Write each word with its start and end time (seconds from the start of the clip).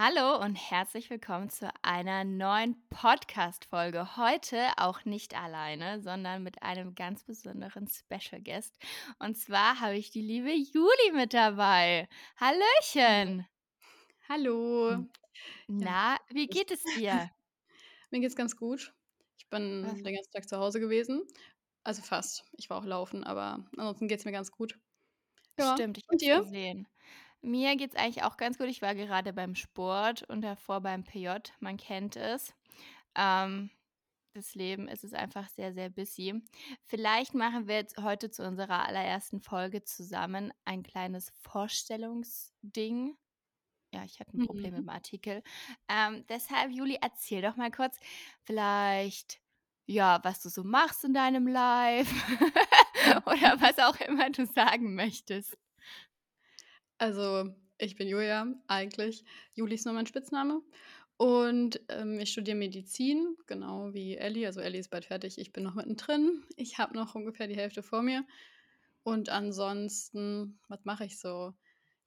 Hallo 0.00 0.40
und 0.40 0.54
herzlich 0.54 1.10
willkommen 1.10 1.50
zu 1.50 1.68
einer 1.82 2.22
neuen 2.22 2.76
Podcast-Folge. 2.88 4.16
Heute 4.16 4.68
auch 4.76 5.04
nicht 5.04 5.36
alleine, 5.36 6.00
sondern 6.00 6.44
mit 6.44 6.62
einem 6.62 6.94
ganz 6.94 7.24
besonderen 7.24 7.88
Special 7.88 8.40
Guest. 8.40 8.78
Und 9.18 9.36
zwar 9.36 9.80
habe 9.80 9.96
ich 9.96 10.12
die 10.12 10.22
liebe 10.22 10.52
Juli 10.52 11.12
mit 11.14 11.34
dabei. 11.34 12.08
Hallöchen! 12.36 13.44
Hallo. 14.28 15.04
Na, 15.66 16.16
wie 16.28 16.46
geht 16.46 16.70
es 16.70 16.84
dir? 16.96 17.32
mir 18.12 18.20
geht's 18.20 18.36
ganz 18.36 18.54
gut. 18.54 18.94
Ich 19.36 19.46
Was 19.50 19.58
bin 19.58 19.82
den 20.04 20.14
ganzen 20.14 20.30
Tag 20.30 20.48
zu 20.48 20.58
Hause 20.58 20.78
gewesen. 20.78 21.26
Also 21.82 22.02
fast. 22.02 22.44
Ich 22.52 22.70
war 22.70 22.78
auch 22.78 22.86
laufen, 22.86 23.24
aber 23.24 23.66
ansonsten 23.76 24.06
geht's 24.06 24.24
mir 24.24 24.30
ganz 24.30 24.52
gut. 24.52 24.78
Ja, 25.58 25.74
Stimmt, 25.74 25.98
ich 25.98 26.04
habe 26.06 26.44
es 26.44 26.44
gesehen. 26.44 26.86
Mir 27.42 27.76
geht's 27.76 27.94
eigentlich 27.96 28.24
auch 28.24 28.36
ganz 28.36 28.58
gut. 28.58 28.66
Ich 28.68 28.82
war 28.82 28.94
gerade 28.94 29.32
beim 29.32 29.54
Sport 29.54 30.22
und 30.28 30.42
davor 30.42 30.80
beim 30.80 31.04
PJ. 31.04 31.52
Man 31.60 31.76
kennt 31.76 32.16
es. 32.16 32.54
Ähm, 33.16 33.70
das 34.34 34.54
Leben 34.54 34.88
es 34.88 35.04
ist 35.04 35.14
einfach 35.14 35.48
sehr, 35.48 35.74
sehr 35.74 35.90
busy. 35.90 36.42
Vielleicht 36.86 37.34
machen 37.34 37.68
wir 37.68 37.76
jetzt 37.76 37.98
heute 37.98 38.30
zu 38.30 38.46
unserer 38.46 38.86
allerersten 38.86 39.40
Folge 39.40 39.84
zusammen 39.84 40.52
ein 40.64 40.82
kleines 40.84 41.30
Vorstellungsding. 41.30 43.16
Ja, 43.94 44.04
ich 44.04 44.20
hatte 44.20 44.36
'n 44.36 44.40
Problem 44.40 44.74
mit 44.74 44.80
Mhm. 44.80 44.84
dem 44.84 44.90
Artikel. 44.90 45.42
Ähm, 45.88 46.26
deshalb, 46.28 46.72
Juli, 46.72 46.98
erzähl 47.02 47.42
doch 47.42 47.56
mal 47.56 47.70
kurz 47.70 47.98
vielleicht, 48.44 49.40
ja, 49.86 50.20
was 50.24 50.42
du 50.42 50.50
so 50.50 50.64
machst 50.64 51.04
in 51.04 51.14
deinem 51.14 51.46
Life 51.48 52.14
oder 53.26 53.60
was 53.60 53.78
auch 53.80 54.00
immer 54.00 54.30
du 54.30 54.46
sagen 54.46 54.94
möchtest. 54.94 55.56
Also, 57.00 57.54
ich 57.78 57.94
bin 57.96 58.08
Julia 58.08 58.46
eigentlich. 58.66 59.24
Juli 59.54 59.74
ist 59.76 59.84
nur 59.86 59.94
mein 59.94 60.06
Spitzname. 60.06 60.62
Und, 61.16 61.80
ähm, 61.88 62.18
ich 62.20 62.30
studiere 62.32 62.56
Medizin, 62.56 63.36
genau 63.46 63.92
wie 63.94 64.16
Elli. 64.16 64.46
Also, 64.46 64.60
Elli 64.60 64.78
ist 64.78 64.90
bald 64.90 65.04
fertig, 65.06 65.38
ich 65.38 65.52
bin 65.52 65.62
noch 65.64 65.74
mittendrin. 65.74 66.44
Ich 66.56 66.78
habe 66.78 66.94
noch 66.96 67.14
ungefähr 67.14 67.46
die 67.48 67.56
Hälfte 67.56 67.82
vor 67.82 68.02
mir. 68.02 68.26
Und 69.04 69.28
ansonsten, 69.30 70.60
was 70.68 70.84
mache 70.84 71.04
ich 71.06 71.18
so? 71.20 71.54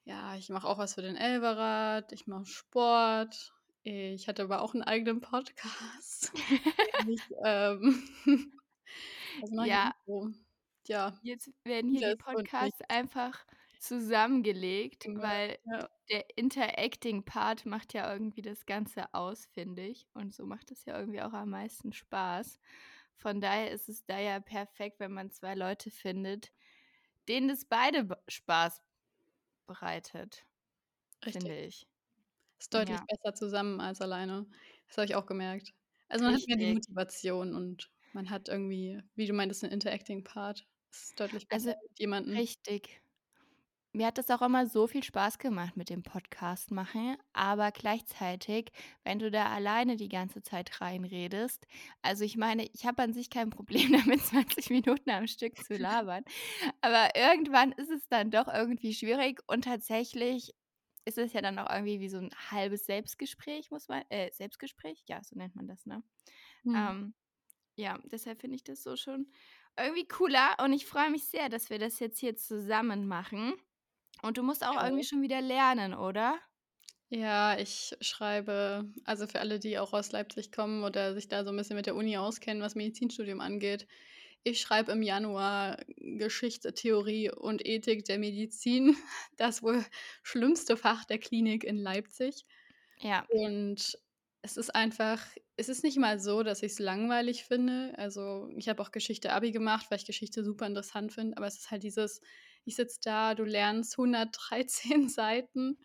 Ja, 0.06 0.36
ich 0.36 0.50
mache 0.50 0.68
auch 0.68 0.78
was 0.80 0.96
für 0.96 1.02
den 1.04 1.16
Elferrat, 1.18 2.12
ich 2.14 2.28
mache 2.28 2.46
Sport. 2.46 3.54
Ich 3.84 4.28
hatte 4.28 4.44
aber 4.44 4.62
auch 4.62 4.74
'n 4.76 4.84
eigenen 4.84 5.22
Podcast. 5.22 6.34
Ich, 6.98 7.28
ähm 7.44 8.04
ich 9.38 9.52
Ja. 9.58 9.94
so? 10.06 10.30
Ja, 10.88 11.14
Jetzt 11.24 11.52
werden 11.64 11.92
hier 11.92 12.02
die 12.02 12.16
vieles 12.16 12.20
und 12.32 12.50
Podcasts 12.50 12.82
einfach 12.90 13.46
zusammengelegt, 13.82 15.10
Genau, 15.10 15.16
weil 15.16 15.58
ja. 15.66 15.92
der 16.12 16.26
Interacting-Part 16.38 17.66
macht 17.66 17.94
ja 17.94 18.12
irgendwie 18.14 18.42
das 18.44 18.66
Ganze 18.66 19.14
aus, 19.14 19.46
finde 19.48 19.84
ich. 19.88 20.08
Und 20.14 20.34
so 20.36 20.46
macht 20.46 20.72
es 20.72 20.86
ja 20.86 21.00
irgendwie 21.00 21.22
auch 21.22 21.34
am 21.34 21.52
meisten 21.52 21.94
Spaß. 21.94 22.60
Von 23.16 23.42
daher 23.42 23.72
ist 23.72 23.90
es 23.90 24.06
da 24.06 24.20
ja 24.20 24.40
perfekt, 24.42 25.00
wenn 25.00 25.14
man 25.14 25.32
2 25.32 25.56
Leute 25.56 25.92
findet, 25.92 26.52
denen 27.30 27.48
das 27.50 27.66
beide 27.66 28.08
Spaß 28.30 28.82
bereitet, 29.68 30.46
Richtig. 31.26 31.52
finde 31.52 31.60
ich. 31.62 31.88
Ist 32.60 32.74
deutlich 32.76 33.00
Ja. 33.00 33.08
besser 33.08 33.34
zusammen 33.34 33.82
als 33.82 34.02
alleine. 34.02 34.46
Das 34.88 34.98
habe 34.98 35.06
ich 35.06 35.16
auch 35.16 35.26
gemerkt. 35.26 35.74
Also, 36.10 36.26
man 36.26 36.36
hat 36.36 36.46
mehr 36.46 36.58
die 36.58 36.68
Richtig. 36.68 36.74
Motivation 36.74 37.56
und 37.56 37.92
man 38.14 38.30
hat 38.30 38.50
irgendwie, 38.50 39.02
wie 39.16 39.26
du 39.26 39.34
meintest, 39.34 39.64
'n 39.64 39.72
Interacting-Part. 39.72 40.68
Ist 40.92 41.20
deutlich 41.20 41.50
besser 41.50 41.72
Also 41.72 41.74
mit 41.90 42.00
jemandem. 42.00 42.44
richtig. 42.44 43.02
Mir 43.94 44.08
hat 44.08 44.18
das 44.18 44.30
auch 44.30 44.42
immer 44.42 44.68
so 44.68 44.88
viel 44.88 45.04
Spaß 45.04 45.38
gemacht 45.38 45.76
mit 45.76 45.90
dem 45.90 46.02
Podcast 46.02 46.72
machen, 46.72 47.18
aber 47.34 47.72
gleichzeitig, 47.72 48.72
wenn 49.04 49.20
du 49.20 49.30
da 49.32 49.48
alleine 49.52 49.98
die 49.98 50.08
ganze 50.08 50.42
Zeit 50.42 50.80
reinredest 50.80 51.68
also, 52.02 52.24
ich 52.24 52.38
meine, 52.38 52.66
ich 52.74 52.86
habe 52.86 53.04
an 53.04 53.14
sich 53.14 53.30
kein 53.30 53.50
Problem 53.50 53.92
damit, 54.06 54.22
20 54.22 54.70
Minuten 54.70 55.10
am 55.10 55.28
Stück 55.28 55.58
zu 55.62 55.76
labern, 55.76 56.24
aber 56.82 57.16
irgendwann 57.16 57.72
ist 57.74 57.90
es 57.92 58.08
dann 58.10 58.32
doch 58.32 58.48
irgendwie 58.48 58.94
schwierig 58.94 59.42
und 59.48 59.66
tatsächlich 59.66 60.52
ist 61.06 61.18
es 61.18 61.34
ja 61.34 61.42
dann 61.42 61.60
auch 61.60 61.70
irgendwie 61.74 62.00
wie 62.00 62.10
so 62.10 62.18
'n 62.20 62.32
halbes 62.52 62.86
Selbstgespräch, 62.86 63.72
muss 63.72 63.90
man 63.90 64.04
äh, 64.10 64.32
Selbstgespräch? 64.32 65.04
Ja, 65.08 65.22
so 65.24 65.38
nennt 65.38 65.56
man 65.56 65.68
das, 65.68 65.86
ne? 65.86 66.04
Mhm. 66.64 66.92
Ähm, 66.92 67.16
ja, 67.78 68.00
deshalb 68.06 68.42
finde 68.42 68.56
ich 68.58 68.64
das 68.66 68.84
so 68.84 68.96
schon 68.98 69.32
irgendwie 69.80 70.08
cooler 70.08 70.58
und 70.64 70.74
ich 70.74 70.86
freue 70.88 71.12
mich 71.12 71.26
sehr, 71.28 71.50
dass 71.50 71.70
wir 71.72 71.80
das 71.80 72.00
jetzt 72.00 72.20
hier 72.20 72.36
zusammen 72.38 73.08
machen. 73.08 73.56
Und 74.24 74.38
du 74.38 74.44
musst 74.44 74.64
Ich 74.64 74.66
auch 74.66 74.82
irgendwie 74.82 75.04
auch. 75.04 75.06
schon 75.06 75.22
wieder 75.22 75.42
lernen, 75.42 75.94
oder? 75.94 76.40
Ja, 77.14 77.58
ich 77.60 77.94
schreibe 78.00 78.90
also, 79.04 79.28
für 79.28 79.42
alle, 79.42 79.60
die 79.60 79.78
auch 79.78 79.92
aus 79.92 80.14
Leipzig 80.14 80.50
kommen 80.54 80.86
oder 80.86 81.14
sich 81.14 81.28
da 81.28 81.44
so 81.44 81.50
'n 81.52 81.58
bisschen 81.58 81.76
mit 81.76 81.86
der 81.86 81.96
Uni 81.96 82.16
auskennen, 82.16 82.64
was 82.64 82.74
Medizinstudium 82.76 83.42
angeht. 83.42 83.86
Ich 84.44 84.62
schreibe 84.62 84.92
im 84.94 85.02
Januar 85.04 85.78
Geschichte, 85.98 86.74
Theorie 86.74 87.30
und 87.32 87.66
Ethik 87.68 88.06
der 88.06 88.18
Medizin, 88.20 88.96
das 89.38 89.62
wohl 89.64 89.84
schlimmste 90.24 90.78
Fach 90.78 91.04
der 91.06 91.20
Klinik 91.20 91.64
in 91.66 91.78
Leipzig. 91.78 92.46
Ja. 93.00 93.28
Und 93.28 93.98
es 94.44 94.58
ist 94.58 94.74
einfach 94.76 95.26
es 95.58 95.70
ist 95.70 95.84
nicht 95.84 95.98
mal 96.00 96.20
so, 96.20 96.44
dass 96.44 96.64
ich's 96.64 96.80
langweilig 96.80 97.44
finde. 97.46 97.94
Also, 97.98 98.50
ich 98.58 98.68
habe 98.70 98.82
auch 98.82 98.92
Geschichte 98.92 99.32
Abi 99.34 99.52
gemacht, 99.52 99.88
weil 99.92 100.00
ich 100.00 100.06
Geschichte 100.08 100.44
super 100.44 100.66
interessant 100.68 101.14
finde, 101.14 101.38
aber 101.38 101.48
es 101.48 101.58
ist 101.60 101.72
halt 101.72 101.84
dieses 101.84 102.22
ich 102.66 102.76
sitze 102.76 103.00
da, 103.04 103.36
du 103.36 103.44
lernst 103.44 103.98
113 103.98 105.10
Seiten, 105.10 105.80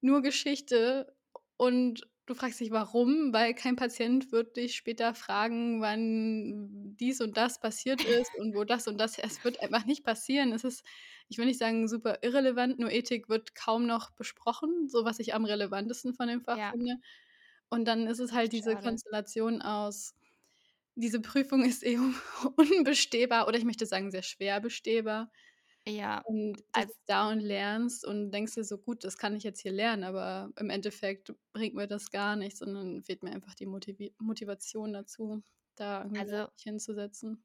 nur 0.00 0.22
Geschichte 0.22 1.14
und 1.56 2.02
du 2.26 2.34
fragst 2.34 2.60
dich: 2.60 2.70
„Warum?“ 2.70 3.32
Weil 3.32 3.54
kein 3.54 3.76
Patient 3.76 4.32
wird 4.32 4.56
dich 4.56 4.76
später 4.76 5.14
fragen, 5.14 5.80
wann 5.80 6.96
dies 6.96 7.20
und 7.20 7.36
das 7.36 7.60
passiert 7.60 8.04
ist 8.04 8.34
und 8.38 8.54
wo 8.54 8.64
das 8.64 8.88
und 8.88 8.98
das 8.98 9.18
es 9.18 9.44
wird 9.44 9.60
einfach 9.62 9.84
nicht 9.86 10.04
passieren. 10.04 10.52
Es 10.52 10.64
ist, 10.64 10.84
ich 11.28 11.38
will 11.38 11.46
nicht 11.46 11.58
sagen, 11.58 11.88
super 11.88 12.18
irrelevant, 12.22 12.78
nur 12.78 12.90
Ethik 12.92 13.28
wird 13.28 13.54
kaum 13.54 13.86
noch 13.86 14.10
besprochen, 14.12 14.88
so 14.88 15.04
was 15.04 15.18
ich 15.20 15.34
am 15.34 15.44
relevantesten 15.44 16.14
von 16.14 16.28
dem 16.28 16.42
Fach 16.42 16.60
Ja. 16.60 16.72
finde. 16.72 16.96
Und 17.70 17.86
dann 17.86 18.06
ist 18.06 18.20
es 18.20 18.32
halt 18.32 18.52
diese 18.52 18.76
Schade. 18.76 18.78
Konstellation 18.78 19.62
aus 19.62 20.14
diese 20.94 21.20
Prüfung 21.20 21.64
ist 21.64 21.82
eh 21.86 21.98
unbestehbar 22.56 23.48
oder 23.48 23.58
ich 23.58 23.64
möchte 23.64 23.86
sagen, 23.86 24.10
sehr 24.10 24.22
schwer 24.22 24.60
bestehbar. 24.60 25.30
Ja, 25.86 26.24
Und 26.24 26.62
du 26.72 26.72
als 26.72 26.92
da 27.06 27.30
und 27.30 27.40
lernst 27.40 28.04
und 28.06 28.30
denkst 28.30 28.54
dir 28.54 28.64
so: 28.64 28.78
„Gut, 28.78 29.04
das 29.04 29.18
kann 29.18 29.34
ich 29.36 29.42
jetzt 29.44 29.60
hier 29.60 29.72
lernen“, 29.72 30.04
aber 30.04 30.50
im 30.56 30.70
Endeffekt 30.70 31.34
bringt 31.52 31.74
mir 31.74 31.88
das 31.88 32.10
gar 32.10 32.36
nichts, 32.36 32.60
sondern 32.60 33.02
fehlt 33.02 33.22
mir 33.24 33.32
einfach 33.32 33.54
die 33.54 33.66
Motivi 33.66 34.14
Motivation 34.20 34.92
dazu, 34.92 35.42
da 35.76 36.02
irgendwie 36.04 36.26
Also 36.28 36.48
hinzusetzen. 36.62 37.42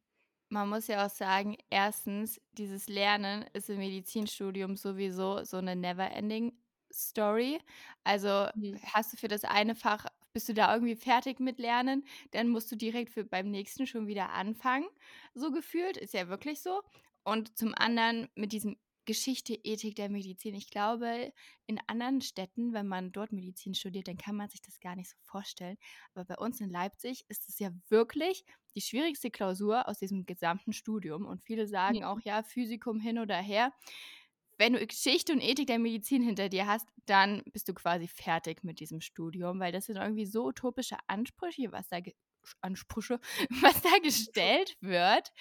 man 0.52 0.70
muss 0.70 0.88
ja 0.88 1.06
auch 1.06 1.10
sagen, 1.10 1.58
1. 1.70 2.40
dieses 2.54 2.88
Lernen 2.88 3.46
ist 3.54 3.70
im 3.70 3.80
Medizinstudium 3.80 4.78
sowieso 4.78 5.44
so 5.44 5.60
'ne 5.60 5.76
never 5.76 6.10
ending 6.12 6.54
Story. 6.94 7.60
Also, 8.06 8.48
Mhm. 8.56 8.88
hast 8.94 9.12
du 9.14 9.18
für 9.18 9.28
das 9.28 9.44
eine 9.44 9.76
Fach 9.76 10.06
bist 10.34 10.48
du 10.50 10.54
da 10.54 10.72
irgendwie 10.74 10.96
fertig 10.96 11.40
mit 11.40 11.58
Lernen, 11.60 12.06
dann 12.32 12.48
musst 12.50 12.72
du 12.72 12.76
direkt 12.78 13.10
für 13.12 13.26
beim 13.26 13.50
nächsten 13.50 13.88
schon 13.88 14.08
wieder 14.08 14.30
anfangen, 14.34 14.88
so 15.34 15.52
gefühlt, 15.52 15.98
ist 15.98 16.14
ja 16.14 16.30
wirklich 16.30 16.62
so. 16.62 16.82
Und 17.28 17.58
zum 17.58 17.74
anderen 17.76 18.30
mit 18.36 18.54
diesem 18.54 18.78
Geschichte, 19.06 19.54
Ethik 19.64 19.96
der 19.96 20.10
Medizin. 20.10 20.54
Ich 20.54 20.70
glaube, 20.70 21.34
in 21.66 21.80
anderen 21.88 22.22
Städten, 22.22 22.74
wenn 22.74 22.88
man 22.88 23.12
dort 23.14 23.32
Medizin 23.32 23.74
studiert, 23.74 24.08
dann 24.10 24.18
kann 24.18 24.36
man 24.36 24.50
sich 24.50 24.62
das 24.62 24.80
gar 24.82 24.96
nicht 24.96 25.10
so 25.10 25.16
vorstellen. 25.22 25.78
Aber 26.14 26.26
bei 26.26 26.36
uns 26.38 26.60
in 26.62 26.70
Leipzig 26.70 27.26
ist 27.30 27.48
es 27.50 27.60
ja 27.60 27.72
wirklich 27.90 28.44
die 28.76 28.82
schwierigste 28.82 29.32
Klausur 29.32 29.88
aus 29.88 30.00
diesem 30.00 30.26
gesamten 30.26 30.74
Studium 30.74 31.26
und 31.26 31.42
viele 31.44 31.68
sagen 31.68 32.04
auch: 32.04 32.20
Mhm. 32.20 32.24
„Ja, 32.24 32.44
Physikum 32.44 33.00
hin 33.00 33.20
oder 33.20 33.38
her.“ 33.38 33.74
Wenn 34.60 34.74
du 34.74 34.86
Geschichte 34.88 35.34
und 35.34 35.42
Ethik 35.42 35.68
der 35.68 35.80
Medizin 35.80 36.24
hinter 36.24 36.50
dir 36.50 36.68
hast, 36.68 36.88
dann 37.06 37.44
bist 37.54 37.70
du 37.70 37.74
quasi 37.76 38.08
fertig 38.08 38.64
mit 38.64 38.80
diesem 38.80 39.02
Studium, 39.02 39.60
weil 39.60 39.72
das 39.72 39.86
sind 39.86 39.98
irgendwie 39.98 40.26
so 40.26 40.46
utopische 40.48 40.98
Ansprüche, 41.08 41.72
was 41.72 41.90
da 41.90 42.00
Ansprüche, 42.62 43.20
was 43.62 43.82
da 43.82 43.98
gestellt 44.04 44.78
wird. 44.82 45.32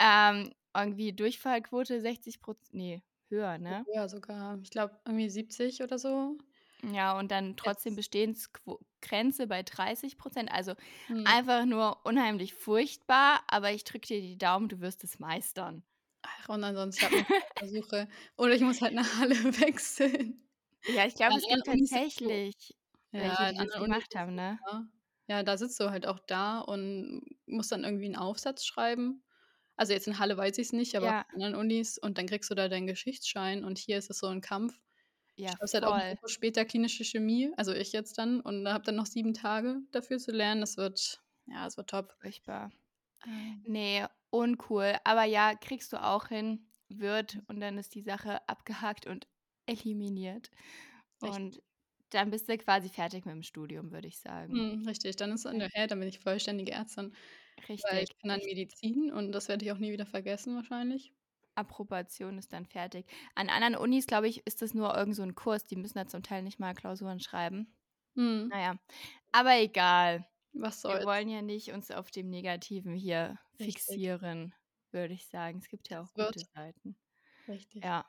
Ähm, 0.00 0.52
irgendwie 0.76 1.12
Durchfallquote 1.14 2.00
60 2.00 2.40
%, 2.42 2.74
ne, 2.74 3.02
höher, 3.30 3.58
ne? 3.58 3.86
Höher 3.86 4.08
sogar. 4.08 4.58
Ich 4.62 4.70
glaube 4.70 5.00
irgendwie 5.04 5.28
70 5.28 5.82
oder 5.82 5.98
so. 5.98 6.38
Ja, 6.82 7.18
und 7.18 7.30
dann 7.30 7.56
trotzdem 7.56 7.94
Jetzt 7.94 7.96
Bestehensquo 7.96 8.80
Grenze 9.02 9.46
bei 9.46 9.62
30 9.62 10.16
%. 10.18 10.50
Also, 10.50 10.74
Mhm. 11.08 11.34
einfach 11.36 11.66
nur 11.66 12.04
unheimlich 12.06 12.54
furchtbar, 12.54 13.42
aber 13.48 13.72
ich 13.72 13.84
drücke 13.84 14.06
dir 14.08 14.20
die 14.22 14.38
Daumen, 14.38 14.68
du 14.68 14.80
wirst 14.80 15.04
es 15.04 15.18
meistern. 15.18 15.84
Ach, 16.22 16.48
und 16.50 16.64
ansonsten 16.64 17.04
ich 17.04 17.16
habe 17.18 17.26
2 17.58 17.66
Versuche 17.66 18.08
oder 18.36 18.54
ich 18.54 18.62
muss 18.62 18.80
halt 18.82 18.94
nach 18.94 19.18
Halle 19.18 19.34
wechseln. 19.60 20.46
Ja, 20.86 21.06
ich 21.06 21.14
Ja, 21.28 21.34
glaube, 21.34 21.38
es 21.38 21.46
gibt 21.48 21.64
so 21.64 21.64
tatsächlich 21.64 22.76
ja, 23.12 23.18
welche, 23.18 23.54
an 23.56 23.68
die 23.72 23.72
das 23.72 23.84
gemacht 23.84 24.14
haben, 24.16 24.34
ne? 24.34 24.60
ja. 24.66 24.88
Ja, 25.30 25.44
da 25.44 25.56
sitzt 25.56 25.78
du 25.78 25.90
halt 25.92 26.06
auch 26.08 26.18
da 26.18 26.58
und 26.58 27.22
musst 27.46 27.70
dann 27.70 27.84
irgendwie 27.84 28.06
'n 28.08 28.16
Aufsatz 28.16 28.64
schreiben. 28.66 29.22
Also, 29.76 29.92
jetzt 29.92 30.08
in 30.08 30.18
Halle 30.18 30.36
weiß 30.36 30.58
ich's 30.58 30.72
nicht, 30.72 30.96
aber 30.96 31.08
Ja. 31.08 31.24
an 31.28 31.42
anderen 31.42 31.54
Unis 31.54 31.98
und 31.98 32.18
dann 32.18 32.26
kriegst 32.26 32.50
du 32.50 32.56
da 32.56 32.68
deinen 32.68 32.88
Geschichtsschein 32.88 33.62
und 33.64 33.78
hier 33.78 33.96
ist 33.98 34.10
es 34.10 34.18
so 34.18 34.26
'n 34.26 34.40
Kampf. 34.40 34.80
Ja, 35.38 35.56
schreibst 35.58 35.74
halt 35.74 35.84
auch. 35.84 35.96
Woche 36.10 36.28
später 36.28 36.64
klinische 36.66 37.04
Chemie, 37.04 37.52
also 37.56 37.72
ich 37.74 37.92
jetzt 37.92 38.18
dann 38.18 38.40
und 38.40 38.68
habe 38.68 38.84
dann 38.84 38.96
noch 38.96 39.06
7 39.06 39.34
Tage 39.34 39.82
dafür 39.92 40.18
zu 40.18 40.32
lernen. 40.32 40.60
Das 40.62 40.76
wird 40.78 41.22
ja, 41.46 41.64
das 41.66 41.76
wird 41.76 41.90
top. 41.90 42.16
Furchtbar. 42.20 42.70
Ähm. 43.26 43.66
Ne, 43.66 44.08
uncool. 44.30 44.96
Aber 45.04 45.24
ja, 45.24 45.54
kriegst 45.54 45.92
du 45.92 46.02
auch 46.02 46.28
hin, 46.28 46.70
wird 46.88 47.40
und 47.48 47.60
dann 47.60 47.78
ist 47.78 47.94
die 47.94 48.02
Sache 48.02 48.48
abgehakt 48.48 49.06
und 49.06 49.28
eliminiert. 49.66 50.50
Richtig. 51.22 51.50
Und 51.50 51.62
dann 52.14 52.30
bist 52.30 52.48
du 52.48 52.56
quasi 52.58 52.88
fertig 52.88 53.24
mit'm 53.26 53.42
Studium, 53.42 53.92
würde 53.92 54.08
ich 54.08 54.18
sagen. 54.18 54.62
Mhm, 54.62 54.84
richtig, 54.86 55.16
dann 55.16 55.32
ist 55.32 55.44
Ja. 55.50 55.66
dann 55.88 55.98
bin 56.00 56.08
ich 56.08 56.18
vollständige 56.18 56.72
Ärztin, 56.72 57.14
weil 57.82 58.02
Richtig, 58.02 58.04
ich 58.04 58.16
kann 58.18 58.28
dann. 58.28 58.40
Medizin 58.44 59.12
und 59.12 59.32
das 59.32 59.48
werde 59.48 59.64
ich 59.64 59.72
auch 59.72 59.78
nie 59.78 59.92
wieder 59.92 60.06
vergessen 60.06 60.56
wahrscheinlich. 60.56 61.12
Approbation 61.56 62.38
ist 62.38 62.52
dann 62.52 62.64
fertig. 62.66 63.06
An 63.34 63.48
anderen 63.48 63.76
Unis, 63.76 64.06
glaube 64.06 64.28
ich, 64.28 64.46
ist 64.46 64.62
das 64.62 64.72
nur 64.74 64.96
irgend 64.96 65.16
so 65.16 65.22
'n 65.22 65.34
Kurs, 65.34 65.64
die 65.64 65.76
müssen 65.76 65.98
da 65.98 66.06
zum 66.06 66.22
Teil 66.22 66.42
nicht 66.42 66.58
mal 66.60 66.74
Klausuren 66.74 67.20
schreiben. 67.20 67.74
Mhm. 68.16 68.52
Na 68.52 68.60
ja, 68.60 68.74
aber 69.32 69.58
egal. 69.60 70.26
Was 70.52 70.80
Wir 70.86 71.02
soll's. 71.02 71.04
wollen 71.04 71.28
ja 71.28 71.42
nicht 71.42 71.72
uns 71.72 71.90
auf 71.90 72.10
dem 72.10 72.30
Negativen 72.30 72.94
hier 72.94 73.38
Richtig. 73.60 74.00
fixieren, 74.02 74.54
würde 74.92 75.14
ich 75.14 75.26
sagen. 75.28 75.58
Es 75.58 75.68
gibt 75.68 75.90
ja 75.90 76.02
Das 76.02 76.02
auch 76.02 76.14
gute 76.14 76.40
wird 76.40 76.48
Seiten. 76.54 76.96
Richtig. 77.48 77.84
Ja. 77.84 78.06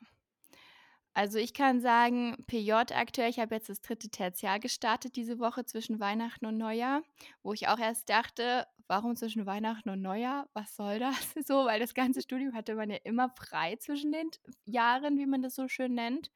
Also, 1.15 1.39
ich 1.39 1.53
kann 1.53 1.81
sagen, 1.81 2.37
PJ 2.47 2.93
aktuell 2.93 3.29
ich 3.29 3.39
habe 3.39 3.55
jetzt 3.55 3.67
das 3.69 3.81
3. 3.81 4.09
Tertial 4.11 4.59
gestartet 4.61 5.15
diese 5.17 5.39
Woche 5.39 5.65
zwischen 5.65 5.99
Weihnachten 5.99 6.45
und 6.45 6.57
Neujahr, 6.57 7.03
wo 7.43 7.51
ich 7.53 7.67
auch 7.67 7.79
erst 7.79 8.09
dachte: 8.09 8.65
„Warum 8.87 9.15
zwischen 9.17 9.45
Weihnachten 9.45 9.89
und 9.89 10.01
Neujahr? 10.01 10.49
Was 10.53 10.75
soll 10.75 10.99
das?“ 10.99 11.33
So, 11.45 11.65
weil 11.65 11.79
das 11.81 11.93
ganze 11.93 12.21
Studium 12.21 12.53
hatte 12.55 12.75
man 12.75 12.89
ja 12.89 12.97
immer 13.03 13.29
frei 13.29 13.75
zwischen 13.75 14.11
den 14.13 14.29
Jahren, 14.65 15.17
wie 15.17 15.25
man 15.25 15.41
das 15.41 15.55
so 15.55 15.67
schön 15.67 15.93
nennt. 15.95 16.31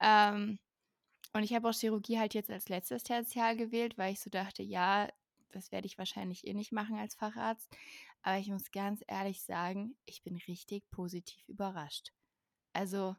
Ähm, 0.00 0.58
und 1.34 1.42
ich 1.44 1.54
habe 1.54 1.68
auch 1.68 1.74
Chirurgie 1.74 2.18
halt 2.18 2.34
jetzt 2.34 2.50
als 2.50 2.68
letztes 2.68 3.02
Tertial 3.04 3.56
gewählt, 3.56 3.98
weil 3.98 4.12
ich 4.14 4.20
so 4.20 4.30
dachte: 4.30 4.62
„Ja, 4.62 5.08
das 5.52 5.72
werde 5.72 5.86
ich 5.86 5.98
wahrscheinlich 5.98 6.46
eh 6.46 6.54
nicht 6.54 6.72
machen 6.72 6.96
als 6.98 7.14
Facharzt.“ 7.16 7.76
Aber 8.22 8.38
ich 8.38 8.48
muss 8.50 8.70
ganz 8.72 9.02
ehrlich 9.08 9.42
sagen, 9.44 9.96
ich 10.06 10.22
bin 10.24 10.36
richtig 10.48 10.90
positiv 10.90 11.48
überrascht. 11.48 12.12
Also, 12.74 13.16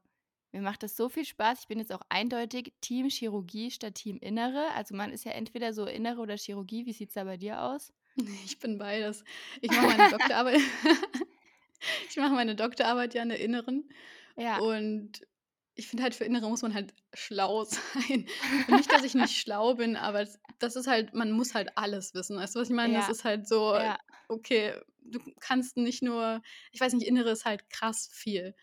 mir 0.51 0.61
macht 0.61 0.83
das 0.83 0.95
so 0.95 1.09
viel 1.09 1.25
Spaß. 1.25 1.61
Ich 1.61 1.67
bin 1.67 1.79
jetzt 1.79 1.91
auch 1.93 2.01
eindeutig 2.09 2.73
Team 2.81 3.09
Chirurgie 3.09 3.71
statt 3.71 3.95
Team 3.95 4.17
Innere. 4.19 4.71
Also, 4.75 4.95
man 4.95 5.11
ist 5.11 5.25
ja 5.25 5.31
entweder 5.33 5.73
so 5.73 5.85
Innere 5.85 6.21
oder 6.21 6.37
Chirurgie. 6.37 6.85
Wie 6.85 6.93
sieht's 6.93 7.13
da 7.15 7.23
bei 7.25 7.37
dir 7.37 7.61
aus? 7.63 7.93
Ich 8.45 8.59
bin 8.59 8.77
beides. 8.79 9.23
Ich 9.61 9.71
mache 9.71 9.85
meine 9.87 10.07
Doktorarbeit 10.09 10.59
ich 12.09 12.17
mache 12.17 12.33
meine 12.33 12.55
Doktorarbeit 12.55 13.13
ja 13.13 13.23
in 13.23 13.29
der 13.29 13.39
Inneren 13.39 13.89
Ja. 14.35 14.57
und 14.59 15.21
ich 15.75 15.87
finde 15.87 16.01
halt, 16.03 16.15
für 16.15 16.23
Innere 16.25 16.49
muss 16.49 16.63
man 16.63 16.73
halt 16.73 16.95
schlau 17.13 17.63
sein. 17.63 18.27
Und 18.67 18.77
nicht, 18.77 18.91
dass 18.91 19.03
ich 19.03 19.13
nicht 19.13 19.39
schlau 19.39 19.75
bin, 19.75 19.95
aber 19.95 20.19
das 20.25 20.39
das 20.57 20.75
ist 20.75 20.87
halt 20.87 21.13
man 21.13 21.29
muss 21.31 21.53
halt 21.53 21.77
alles 21.77 22.15
wissen. 22.15 22.37
Weißt 22.37 22.55
du, 22.55 22.59
was 22.59 22.69
ich 22.69 22.75
meine? 22.75 22.93
Das 22.95 23.07
Ja, 23.07 23.11
ist 23.11 23.23
halt 23.25 23.47
so, 23.47 23.75
ja. 23.75 23.99
okay, 24.27 24.73
du 25.01 25.19
kannst 25.39 25.77
nicht 25.77 26.01
nur 26.01 26.41
ich 26.71 26.81
weiß 26.81 26.93
nicht, 26.93 27.05
Innere 27.07 27.29
ist 27.31 27.45
halt 27.45 27.69
krass 27.69 28.09
viel. 28.11 28.55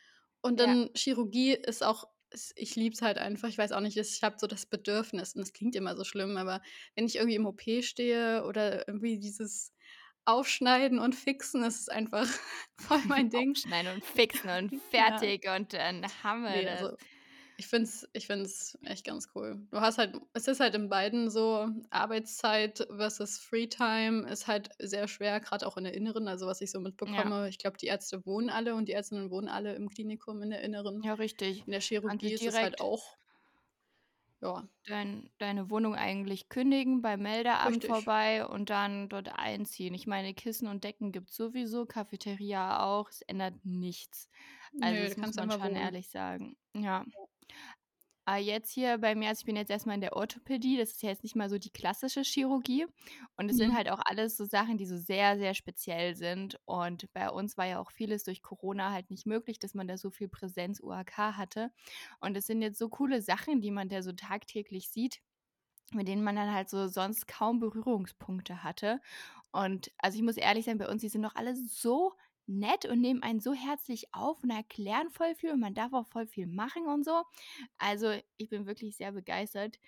Und 0.45 0.61
Ja. 0.63 0.75
dann 0.75 0.91
Chirurgie 0.95 1.55
ist 1.55 1.83
auch 1.85 2.09
ich 2.57 2.75
liebe 2.77 2.95
es 2.95 3.03
halt 3.03 3.17
einfach. 3.19 3.49
Ich 3.49 3.59
weiß 3.59 3.71
auch 3.73 3.81
nicht, 3.81 3.97
ich 3.97 4.23
habe 4.25 4.37
so 4.41 4.49
das 4.49 4.67
Bedürfnis 4.67 5.35
und 5.37 5.41
das 5.43 5.53
klingt 5.53 5.77
immer 5.77 5.97
so 5.97 6.03
schlimm, 6.05 6.37
aber 6.37 6.63
wenn 6.97 7.07
ich 7.07 7.17
irgendwie 7.17 7.37
im 7.37 7.47
OP 7.47 7.63
stehe 7.83 8.45
oder 8.45 8.89
irgendwie 8.89 9.19
dieses 9.21 9.73
Aufschneiden 10.25 10.99
und 10.99 11.15
Fixen, 11.15 11.63
das 11.63 11.77
ist 11.79 11.93
einfach 11.93 12.27
voll 12.81 13.03
mein 13.07 13.31
Ding. 13.31 13.57
Aufschneiden 13.57 13.93
und 13.95 14.05
fixen 14.05 14.51
und 14.51 14.75
Ja. 14.97 15.31
fertig 15.31 15.47
und 15.49 15.73
dann 15.75 16.05
haben 16.25 16.43
wir 16.43 16.63
Ne, 16.63 16.65
das. 16.65 16.81
also, 16.81 16.97
ich 17.57 17.67
finde 17.69 17.85
es 17.89 18.09
ich 18.13 18.27
finde 18.27 18.45
es 18.47 18.77
echt 18.83 19.05
ganz 19.05 19.29
cool. 19.35 19.67
Du 19.71 19.81
hast 19.81 19.99
halt 19.99 20.17
es 20.35 20.49
ist 20.49 20.61
halt 20.61 20.75
in 20.75 20.89
beiden 20.89 21.31
so 21.31 21.69
Arbeitszeit 21.91 22.87
versus 22.97 23.39
Freetime 23.39 24.29
ist 24.31 24.47
halt 24.47 24.71
sehr 24.79 25.09
schwer, 25.09 25.41
grad 25.41 25.65
auch 25.65 25.77
in 25.77 25.85
der 25.85 25.95
Inneren. 25.95 26.29
Also, 26.29 26.47
was 26.47 26.61
ich 26.61 26.71
so 26.71 26.81
Ja. 27.05 27.25
mitbekomme, 27.25 27.49
ich 27.49 27.59
glaube, 27.59 27.77
die 27.79 27.87
Ärzte 27.87 28.25
wohnen 28.27 28.51
alle 28.51 28.75
und 28.75 28.87
die 28.89 28.93
Ärztinnen 28.93 29.31
wohnen 29.31 29.49
alle 29.49 29.75
im 29.75 29.89
Klinikum 29.89 30.43
in 30.43 30.51
der 30.51 30.63
Inneren. 30.63 31.05
Ja, 31.05 31.15
richtig. 31.15 31.65
In 31.67 31.73
der 31.73 31.81
Chirurgie 31.81 32.33
ist 32.33 32.47
es 32.47 32.61
halt 32.63 32.81
auch 32.81 33.19
ja. 34.41 34.69
dein 34.87 35.31
deine 35.39 35.71
Wohnung 35.71 35.95
eigentlich 35.95 36.49
kündigen, 36.49 37.01
beim 37.03 37.23
Meldeamt 37.23 37.85
Richtig. 37.85 37.85
vorbei 37.85 38.47
und 38.47 38.69
dann 38.71 39.09
dort 39.09 39.29
einziehen. 39.39 39.95
Ich 39.95 40.07
meine, 40.07 40.35
Kissen 40.35 40.69
und 40.69 40.85
Decken 40.85 41.13
gibt's 41.13 41.37
sowieso, 41.37 41.87
Cafeteria 41.87 42.83
auch. 42.85 43.09
Es 43.11 43.23
ändert 43.23 43.65
nichts. 43.65 44.29
Also, 44.81 45.03
Ne, 45.03 45.05
das 45.05 45.17
muss 45.17 45.33
kannst 45.33 45.39
man 45.39 45.51
schon 45.51 45.75
wohnen. 45.75 45.75
ehrlich 45.75 46.11
sagen. 46.11 46.57
Ja. 46.77 47.07
Ja. 47.13 47.27
Ah, 48.27 48.39
jetzt 48.39 48.71
hier 48.73 48.97
bei 48.99 49.15
mir 49.15 49.29
also, 49.29 49.41
ich 49.41 49.45
bin 49.47 49.57
jetzt 49.57 49.71
erst 49.71 49.85
mal 49.87 49.93
in 49.95 50.01
der 50.01 50.17
Orthopädie. 50.17 50.79
Das 50.79 50.93
ist 50.93 51.03
ja 51.03 51.11
jetzt 51.11 51.23
nicht 51.25 51.37
mal 51.37 51.51
so 51.51 51.59
die 51.59 51.71
klassische 51.71 52.23
Chirurgie. 52.23 52.87
Und 53.37 53.51
es 53.51 53.59
sind 53.59 53.75
Mhm. 53.75 53.77
halt 53.77 53.91
auch 53.91 54.01
alles 54.03 54.37
so 54.39 54.47
Sachen, 54.47 54.79
die 54.79 54.87
so 54.87 54.97
sehr, 54.97 55.37
sehr 55.37 55.53
speziell 55.55 56.15
sind. 56.17 56.59
Und 56.65 57.13
bei 57.13 57.29
uns 57.29 57.59
war 57.59 57.67
ja 57.67 57.81
auch 57.81 57.91
vieles 57.91 58.25
durch 58.25 58.41
Corona 58.43 58.93
halt 58.93 59.11
nicht 59.11 59.27
möglich, 59.27 59.59
dass 59.59 59.75
man 59.75 59.87
da 59.89 59.99
so 59.99 60.11
viel 60.11 60.29
Präsenz-UHK 60.29 61.37
hatte. 61.37 61.71
Und 62.21 62.35
es 62.37 62.47
sind 62.47 62.63
jetzt 62.63 62.79
so 62.79 62.89
coole 62.89 63.21
Sachen, 63.21 63.61
die 63.61 63.71
man 63.71 63.91
da 63.91 64.03
so 64.03 64.13
tagtäglich 64.13 64.89
sieht, 64.91 65.21
mit 65.93 66.09
denen 66.09 66.25
man 66.25 66.37
dann 66.37 66.53
halt 66.55 66.69
so 66.71 66.89
sonst 66.89 67.29
kaum 67.29 67.61
Berührungspunkte 67.61 68.63
hatte. 68.65 69.01
Und 69.53 69.93
also, 69.99 70.17
ich 70.19 70.25
muss 70.25 70.37
ehrlich 70.39 70.65
sein, 70.67 70.79
bei 70.79 70.89
uns, 70.89 71.03
die 71.03 71.09
sind 71.09 71.25
auch 71.27 71.37
alle 71.37 71.57
so 71.57 72.15
nett 72.47 72.85
und 72.87 73.01
nehmen 73.01 73.23
einen 73.23 73.41
so 73.41 73.55
herzlich 73.55 74.09
auf 74.15 74.43
und 74.43 74.51
erklären 74.51 75.11
voll 75.11 75.35
viel 75.35 75.53
und 75.53 75.61
man 75.61 75.75
darf 75.75 75.93
auch 75.93 76.07
voll 76.07 76.27
viel 76.27 76.47
machen 76.47 76.87
und 76.87 77.05
so. 77.05 77.23
Also, 77.79 78.13
ich 78.37 78.49
bin 78.51 78.67
wirklich 78.67 78.97
sehr 78.97 79.13
begeistert. 79.13 79.79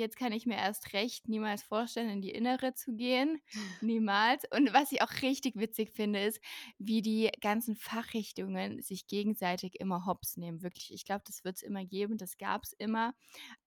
Jetzt 0.00 0.16
kann 0.16 0.32
ich 0.32 0.46
mir 0.46 0.56
erst 0.56 0.92
recht 0.94 1.28
niemals 1.28 1.62
vorstellen, 1.62 2.08
in 2.10 2.22
die 2.22 2.30
Innere 2.30 2.74
zu 2.74 2.94
gehen. 2.96 3.40
Niemals. 3.80 4.44
Und 4.50 4.72
was 4.72 4.92
ich 4.92 5.02
auch 5.02 5.22
richtig 5.22 5.56
witzig 5.56 5.92
finde, 5.92 6.24
ist, 6.24 6.40
wie 6.78 7.02
die 7.02 7.30
ganzen 7.40 7.76
Fachrichtungen 7.76 8.82
sich 8.82 9.06
gegenseitig 9.06 9.78
immer 9.80 10.06
Hops 10.06 10.36
nehmen. 10.36 10.62
Wirklich, 10.62 10.92
ich 10.92 11.04
glaube, 11.04 11.22
das 11.26 11.44
wird's 11.44 11.62
immer 11.62 11.84
geben, 11.84 12.16
das 12.18 12.38
gab's 12.38 12.72
immer. 12.72 13.14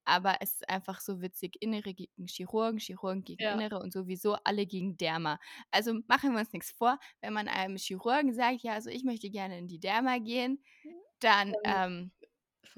Aber 0.04 0.36
es 0.40 0.54
ist 0.54 0.68
einfach 0.68 1.00
so 1.00 1.20
witzig. 1.20 1.56
Innere 1.60 1.94
gegen 1.94 2.26
Chirurgen, 2.28 2.78
Chirurgen 2.78 3.24
gegen 3.24 3.44
Ja. 3.44 3.46
Innere 3.46 3.78
und 3.78 3.92
sowieso 3.92 4.34
alle 4.44 4.66
gegen 4.66 4.96
Derma. 4.96 5.38
Also, 5.70 5.94
machen 6.08 6.32
wir 6.32 6.40
uns 6.40 6.52
nix 6.52 6.70
vor, 6.72 6.98
wenn 7.20 7.32
man 7.32 7.48
einem 7.48 7.76
Chirurgen 7.76 8.34
sagt: 8.34 8.62
„Ja, 8.62 8.74
also, 8.74 8.90
ich 8.90 9.04
möchte 9.04 9.30
gerne 9.30 9.58
in 9.58 9.68
die 9.68 9.80
Derma 9.80 10.18
gehen“, 10.18 10.62
dann, 11.20 11.56
ähm, 11.64 12.12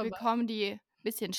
bekommen 0.00 0.46
die 0.46 0.78
bisschen 1.02 1.32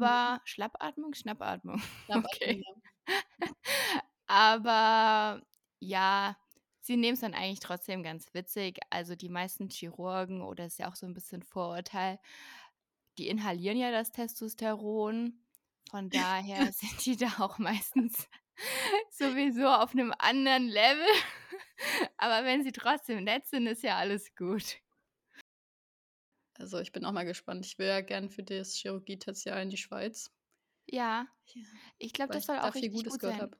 Mhm. 0.00 0.30
aber 0.30 0.40
Schnappatmung? 0.44 1.14
Schnappatmung, 1.14 1.80
Schnappatmung, 2.06 2.32
okay. 2.32 2.66
ja. 2.66 2.74
Aber 4.28 5.42
ja, 5.80 6.36
sie 6.80 6.96
nehmen's 6.96 7.20
dann 7.20 7.34
eigentlich 7.34 7.60
trotzdem 7.60 8.02
ganz 8.02 8.32
witzig. 8.34 8.80
Also, 8.90 9.16
die 9.16 9.28
meisten 9.28 9.68
Chirurgen 9.70 10.42
oder 10.42 10.66
ist 10.66 10.78
ja 10.78 10.88
auch 10.90 10.96
so 10.96 11.06
'n 11.06 11.14
bisschen 11.14 11.42
Vorurteil, 11.42 12.18
die 13.18 13.28
inhalieren 13.28 13.78
ja 13.78 13.90
das 13.92 14.12
Testosteron. 14.12 15.40
Von 15.90 16.10
daher 16.10 16.72
sind 16.72 17.04
die 17.06 17.16
da 17.16 17.28
auch 17.40 17.58
meistens 17.58 18.28
sowieso 19.10 19.68
auf 19.68 19.94
'nem 19.94 20.12
anderen 20.18 20.68
Level. 20.68 21.06
Aber 22.18 22.44
wenn 22.46 22.62
sie 22.64 22.72
trotzdem 22.72 23.24
nett 23.24 23.46
sind, 23.46 23.66
ist 23.66 23.82
ja 23.82 23.96
alles 23.98 24.34
gut. 24.36 24.78
Also, 26.58 26.78
ich 26.80 26.92
bin 26.92 27.04
auch 27.04 27.12
mal 27.12 27.24
gespannt. 27.24 27.64
Ich 27.66 27.78
will 27.78 27.86
ja 27.88 28.00
gern 28.02 28.30
für 28.30 28.42
das 28.42 28.74
Chirurgie-Tertial 28.74 29.62
in 29.62 29.70
die 29.70 29.76
Schweiz. 29.76 30.30
Ja, 30.88 31.26
Ja, 31.54 31.62
ich 31.98 32.12
glaube, 32.12 32.30
weil 32.30 32.40
das 32.40 32.46
soll 32.46 32.58
auch 32.60 32.74
viel 32.74 32.90
richtig 32.90 32.92
Gutes 32.92 33.06
gut 33.06 33.20
gehört 33.20 33.38
sein. 33.38 33.40
habe. 33.40 33.58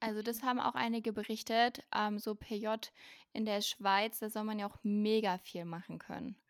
Also, 0.00 0.22
das 0.22 0.42
haben 0.42 0.60
auch 0.60 0.74
einige 0.76 1.12
berichtet, 1.12 1.80
ähm, 1.94 2.18
so 2.18 2.34
PJ 2.36 2.92
in 3.32 3.46
der 3.46 3.62
Schweiz, 3.62 4.20
da 4.20 4.30
soll 4.30 4.44
man 4.44 4.58
ja 4.60 4.68
auch 4.70 4.78
mega 4.84 5.38
viel 5.38 5.64
machen 5.66 5.98
können. 6.00 6.42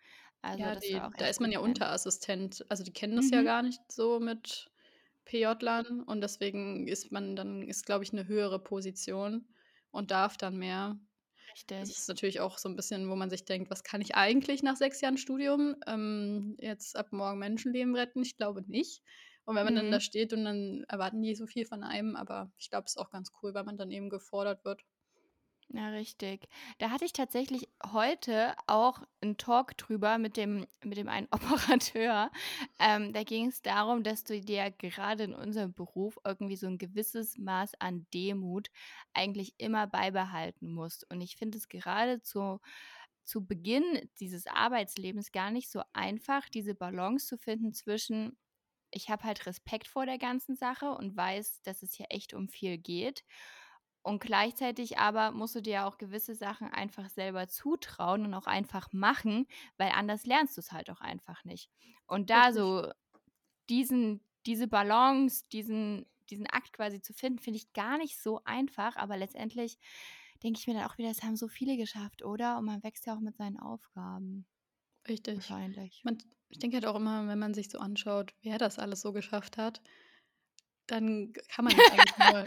Also, 0.42 0.70
Ja, 0.70 0.76
die 0.76 1.02
auch 1.02 1.14
da 1.16 1.26
ist 1.26 1.40
man 1.40 1.52
ja. 1.52 1.60
Unterassistent. 1.60 2.64
Also, 2.70 2.82
die 2.84 2.92
kennen 2.92 3.16
das 3.16 3.30
ja 3.30 3.42
Mhm. 3.42 3.42
gar 3.42 3.62
nicht 3.62 3.80
so 3.92 4.20
mit 4.20 4.70
PJlern 5.24 6.02
und 6.02 6.20
deswegen 6.20 6.86
ist 6.88 7.12
man 7.12 7.36
dann 7.36 7.62
ist, 7.62 7.84
glaube 7.84 8.04
ich, 8.04 8.12
'ne 8.12 8.26
höhere 8.26 8.62
Position 8.62 9.48
und 9.90 10.10
darf 10.10 10.36
dann 10.36 10.56
mehr. 10.56 10.98
Das 11.78 11.90
Richtig. 11.90 11.98
ist 11.98 12.08
natürlich 12.08 12.40
auch 12.40 12.58
so 12.58 12.68
'n 12.68 12.76
bisschen, 12.76 13.08
wo 13.10 13.16
man 13.16 13.30
sich 13.30 13.44
denkt: 13.44 13.70
„Was 13.70 13.84
kann 13.84 14.00
ich 14.00 14.14
eigentlich 14.14 14.62
nach 14.62 14.76
6 14.76 15.00
Jahren 15.00 15.18
Studium? 15.18 15.76
Ähm, 15.86 16.56
jetzt 16.60 16.96
ab 16.96 17.12
morgen 17.12 17.38
Menschenleben 17.38 17.94
retten?“ 17.94 18.22
Ich 18.22 18.36
glaube 18.36 18.62
nicht. 18.66 19.02
Und 19.44 19.56
wenn 19.56 19.64
man 19.64 19.74
dann 19.74 19.84
Mhm. 19.84 19.90
da 19.90 20.00
steht 20.00 20.32
und 20.32 20.44
dann 20.44 20.84
erwarten 20.88 21.22
die 21.22 21.34
so 21.34 21.46
viel 21.46 21.66
von 21.66 21.82
einem, 21.84 22.16
aber 22.16 22.52
ich 22.58 22.70
glaube, 22.70 22.86
ist 22.86 22.98
auch 22.98 23.10
ganz 23.10 23.30
cool, 23.42 23.54
weil 23.54 23.64
man 23.64 23.76
dann 23.76 23.90
eben 23.90 24.10
gefordert 24.10 24.64
wird. 24.64 24.82
Ja, 25.68 25.88
richtig. 25.88 26.48
Da 26.78 26.90
hatte 26.90 27.04
ich 27.04 27.12
tatsächlich 27.12 27.68
heute 27.92 28.54
auch 28.68 29.02
'n 29.20 29.36
Talk 29.36 29.76
drüber 29.76 30.16
mit 30.16 30.36
dem 30.36 30.66
mit 30.84 30.96
dem 30.96 31.08
einen 31.08 31.26
Operateur. 31.32 32.30
Ähm, 32.78 33.12
da 33.12 33.24
ging's 33.24 33.62
darum, 33.62 34.04
dass 34.04 34.22
du 34.22 34.40
dir 34.40 34.70
gerade 34.70 35.24
in 35.24 35.34
unserem 35.34 35.74
Beruf 35.74 36.18
irgendwie 36.24 36.56
so 36.56 36.66
'n 36.68 36.78
gewisses 36.78 37.36
Maß 37.36 37.72
an 37.80 38.06
Demut 38.14 38.68
eigentlich 39.12 39.54
immer 39.58 39.86
beibehalten 39.88 40.72
musst. 40.72 41.04
Und 41.10 41.20
ich 41.20 41.36
finde 41.36 41.58
es 41.58 41.68
gerade 41.68 42.22
zu 42.22 42.60
zu 43.24 43.44
Beginn 43.44 44.08
dieses 44.20 44.46
Arbeitslebens 44.46 45.32
gar 45.32 45.50
nicht 45.50 45.68
so 45.70 45.82
einfach, 45.92 46.48
diese 46.48 46.76
Balance 46.76 47.26
zu 47.26 47.36
finden 47.38 47.72
zwischen, 47.72 48.38
ich 48.92 49.10
habe 49.10 49.24
halt 49.24 49.46
Respekt 49.46 49.88
vor 49.88 50.06
der 50.06 50.18
ganzen 50.18 50.56
Sache 50.56 50.90
und 50.92 51.16
weiß, 51.16 51.62
dass 51.62 51.82
es 51.82 51.94
hier 51.94 52.06
echt 52.10 52.34
um 52.34 52.48
viel 52.48 52.78
geht. 52.78 53.24
Und 54.06 54.20
gleichzeitig 54.20 54.98
aber 54.98 55.32
musst 55.32 55.56
du 55.56 55.60
dir 55.60 55.84
auch 55.84 55.98
gewisse 55.98 56.36
Sachen 56.36 56.68
einfach 56.68 57.08
selber 57.08 57.48
zutrauen 57.48 58.24
und 58.24 58.34
auch 58.34 58.46
einfach 58.46 58.92
machen, 58.92 59.48
weil 59.78 59.90
anders 59.90 60.26
lernst 60.26 60.56
du 60.56 60.60
es 60.60 60.70
halt 60.70 60.90
auch 60.90 61.00
einfach 61.00 61.42
nicht. 61.42 61.72
Und 62.06 62.30
da 62.30 62.52
so 62.52 62.88
diesen, 63.68 64.20
diese 64.46 64.68
Balance, 64.68 65.46
diesen, 65.50 66.06
diesen 66.30 66.46
Akt 66.46 66.72
quasi 66.72 67.02
zu 67.02 67.14
finden, 67.14 67.40
finde 67.40 67.56
ich 67.56 67.72
gar 67.72 67.98
nicht 67.98 68.16
so 68.22 68.40
einfach. 68.44 68.94
Aber 68.94 69.16
letztendlich 69.16 69.76
denke 70.40 70.60
ich 70.60 70.68
mir 70.68 70.74
dann 70.74 70.84
auch 70.84 70.98
wieder, 70.98 71.08
das 71.08 71.24
haben 71.24 71.34
so 71.34 71.48
viele 71.48 71.76
geschafft, 71.76 72.24
oder? 72.24 72.58
Und 72.58 72.66
man 72.66 72.84
wächst 72.84 73.06
ja 73.06 73.16
auch 73.16 73.20
mit 73.20 73.36
seinen 73.36 73.58
Aufgaben. 73.58 74.46
Richtig. 75.08 75.34
Wahrscheinlich. 75.34 76.02
Man, 76.04 76.18
ich 76.48 76.60
denke 76.60 76.76
halt 76.76 76.86
auch 76.86 76.94
immer, 76.94 77.26
wenn 77.26 77.40
man 77.40 77.54
sich 77.54 77.70
so 77.70 77.80
anschaut, 77.80 78.34
wer 78.42 78.58
das 78.58 78.78
alles 78.78 79.00
so 79.00 79.12
geschafft 79.12 79.58
hat, 79.58 79.82
dann 80.86 81.32
kann 81.48 81.64
man 81.64 81.76
das 81.76 81.90
eigentlich 81.90 82.18
nur. 82.18 82.46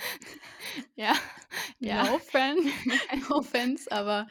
ja. 0.95 1.13
ja. 1.79 2.03
No, 2.03 2.19
friend, 2.19 2.59
no 3.29 3.37
offense, 3.37 3.91
aber 3.91 4.27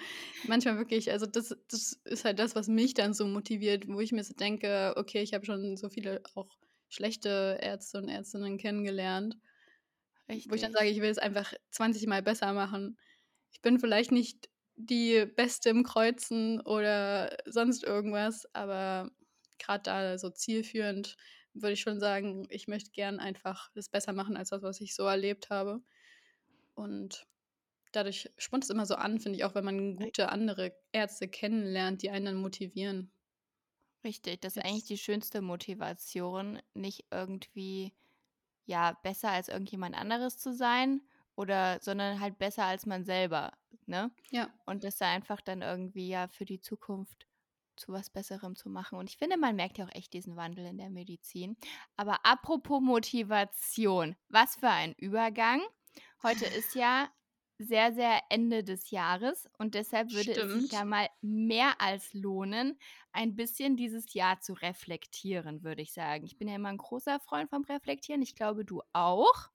manchmal 0.47 0.79
wirklich, 0.79 1.11
also 1.11 1.27
das, 1.27 1.57
das 1.69 2.01
ist 2.05 2.25
halt 2.25 2.39
das, 2.39 2.55
was 2.55 2.69
mich 2.69 2.95
dann 2.95 3.15
so 3.15 3.27
motiviert, 3.27 3.89
wo 3.89 4.01
ich 4.01 4.13
mir 4.13 4.25
so 4.25 4.35
denke, 4.35 4.95
okay, 4.97 5.23
ich 5.23 5.35
habe 5.35 5.45
schon 5.45 5.77
so 5.77 5.89
viele 5.89 6.23
auch 6.35 6.57
schlechte 6.89 7.59
Ärzte 7.61 7.99
und 7.99 8.09
Ärztinnen 8.09 8.59
kennengelernt. 8.59 9.37
Richtig. 10.29 10.51
Wo 10.51 10.55
ich 10.55 10.61
dann 10.61 10.73
sage, 10.73 10.89
ich 10.89 11.01
will 11.01 11.11
es 11.11 11.19
einfach 11.19 11.55
20 11.71 12.07
Mal 12.07 12.23
besser 12.23 12.53
machen. 12.53 12.99
Ich 13.51 13.61
bin 13.63 13.79
vielleicht 13.79 14.13
nicht 14.13 14.49
die 14.77 15.27
Beste 15.27 15.71
im 15.71 15.83
Kreuzen 15.83 16.61
oder 16.61 17.37
sonst 17.47 17.83
irgendwas, 17.83 18.47
aber 18.55 19.11
gerade 19.59 19.83
da 19.83 20.19
so 20.19 20.31
zielführend 20.31 21.17
würde 21.63 21.75
ich 21.75 21.81
schon 21.81 22.01
sagen, 22.01 22.47
ich 22.51 22.69
möchte 22.69 22.91
gern 22.93 23.21
einfach 23.21 23.71
das 23.75 23.89
besser 23.89 24.13
machen 24.13 24.37
als 24.37 24.51
das, 24.51 24.63
was 24.63 24.81
ich 24.81 24.95
so 24.95 25.05
erlebt 25.05 25.51
habe. 25.51 25.83
Und 26.75 27.27
dadurch 27.93 28.31
spannt 28.39 28.65
es 28.65 28.71
immer 28.71 28.87
so 28.87 28.97
an, 28.97 29.21
finde 29.21 29.39
ich, 29.39 29.45
auch 29.45 29.55
wenn 29.55 29.65
man 29.65 29.97
gute 29.97 30.31
andere 30.31 30.75
Ärzte 30.93 31.29
kennenlernt, 31.29 32.03
die 32.03 32.11
einen 32.11 32.27
dann 32.27 32.37
motivieren. 32.37 33.13
Richtig, 34.05 34.41
das 34.41 34.57
ist 34.57 34.65
eigentlich 34.65 34.85
die 34.85 34.99
schönste 34.99 35.43
Motivation, 35.43 36.61
nicht 36.75 37.07
irgendwie 37.11 37.95
ja 38.67 38.99
besser 39.05 39.31
als 39.31 39.49
irgendjemand 39.49 39.97
anderes 39.97 40.39
zu 40.39 40.55
sein 40.55 41.03
oder 41.37 41.81
sondern 41.83 42.21
halt 42.21 42.39
besser 42.39 42.65
als 42.67 42.87
man 42.87 43.05
selber, 43.05 43.53
ne? 43.87 44.13
Ja. 44.31 44.53
Und 44.67 44.85
das 44.85 44.99
da 44.99 45.11
einfach 45.11 45.43
dann 45.43 45.63
irgendwie 45.63 46.09
ja 46.09 46.29
für 46.29 46.47
die 46.47 46.61
Zukunft 46.61 47.28
zu 47.79 47.93
was 47.93 48.11
Besserem 48.11 48.57
zu 48.57 48.69
machen. 48.69 48.99
Und 48.99 49.09
ich 49.09 49.17
finde, 49.17 49.37
man 49.37 49.57
merkt 49.57 49.79
ja 49.79 49.87
auch 49.87 49.95
echt 49.95 50.13
diesen 50.13 50.37
Wandel 50.37 50.67
in 50.67 50.79
der 50.79 50.91
Medizin. 50.91 51.57
Aber 51.97 52.25
apropos 52.25 52.81
Motivation, 52.81 54.17
was 54.29 54.57
für 54.57 54.71
ein 54.71 54.95
Übergang. 54.95 55.63
Heute 56.23 56.45
ist 56.59 56.75
ja 56.75 57.09
sehr, 57.59 57.93
sehr 57.93 58.21
Ende 58.31 58.63
des 58.63 58.91
Jahres 58.91 59.49
und 59.59 59.75
deshalb 59.75 60.13
würde 60.13 60.33
Stimmt. 60.33 60.53
es 60.53 60.63
sich 60.63 60.73
ja 60.73 60.85
mal 60.85 61.09
mehr 61.21 61.81
als 61.81 62.15
lohnen, 62.15 62.79
ein 63.13 63.35
bisschen 63.35 63.77
dieses 63.77 64.15
Jahr 64.15 64.41
zu 64.41 64.53
reflektieren, 64.53 65.65
würde 65.65 65.83
ich 65.83 65.93
sagen. 65.93 66.25
Ich 66.25 66.39
bin 66.39 66.47
ja 66.47 66.55
immer 66.55 66.69
ein 66.69 66.79
großer 66.79 67.19
Freund 67.19 67.51
vom 67.51 67.65
Reflektieren. 67.65 68.23
Ich 68.23 68.37
glaube, 68.37 68.65
du 68.65 68.83
auch. 68.93 69.51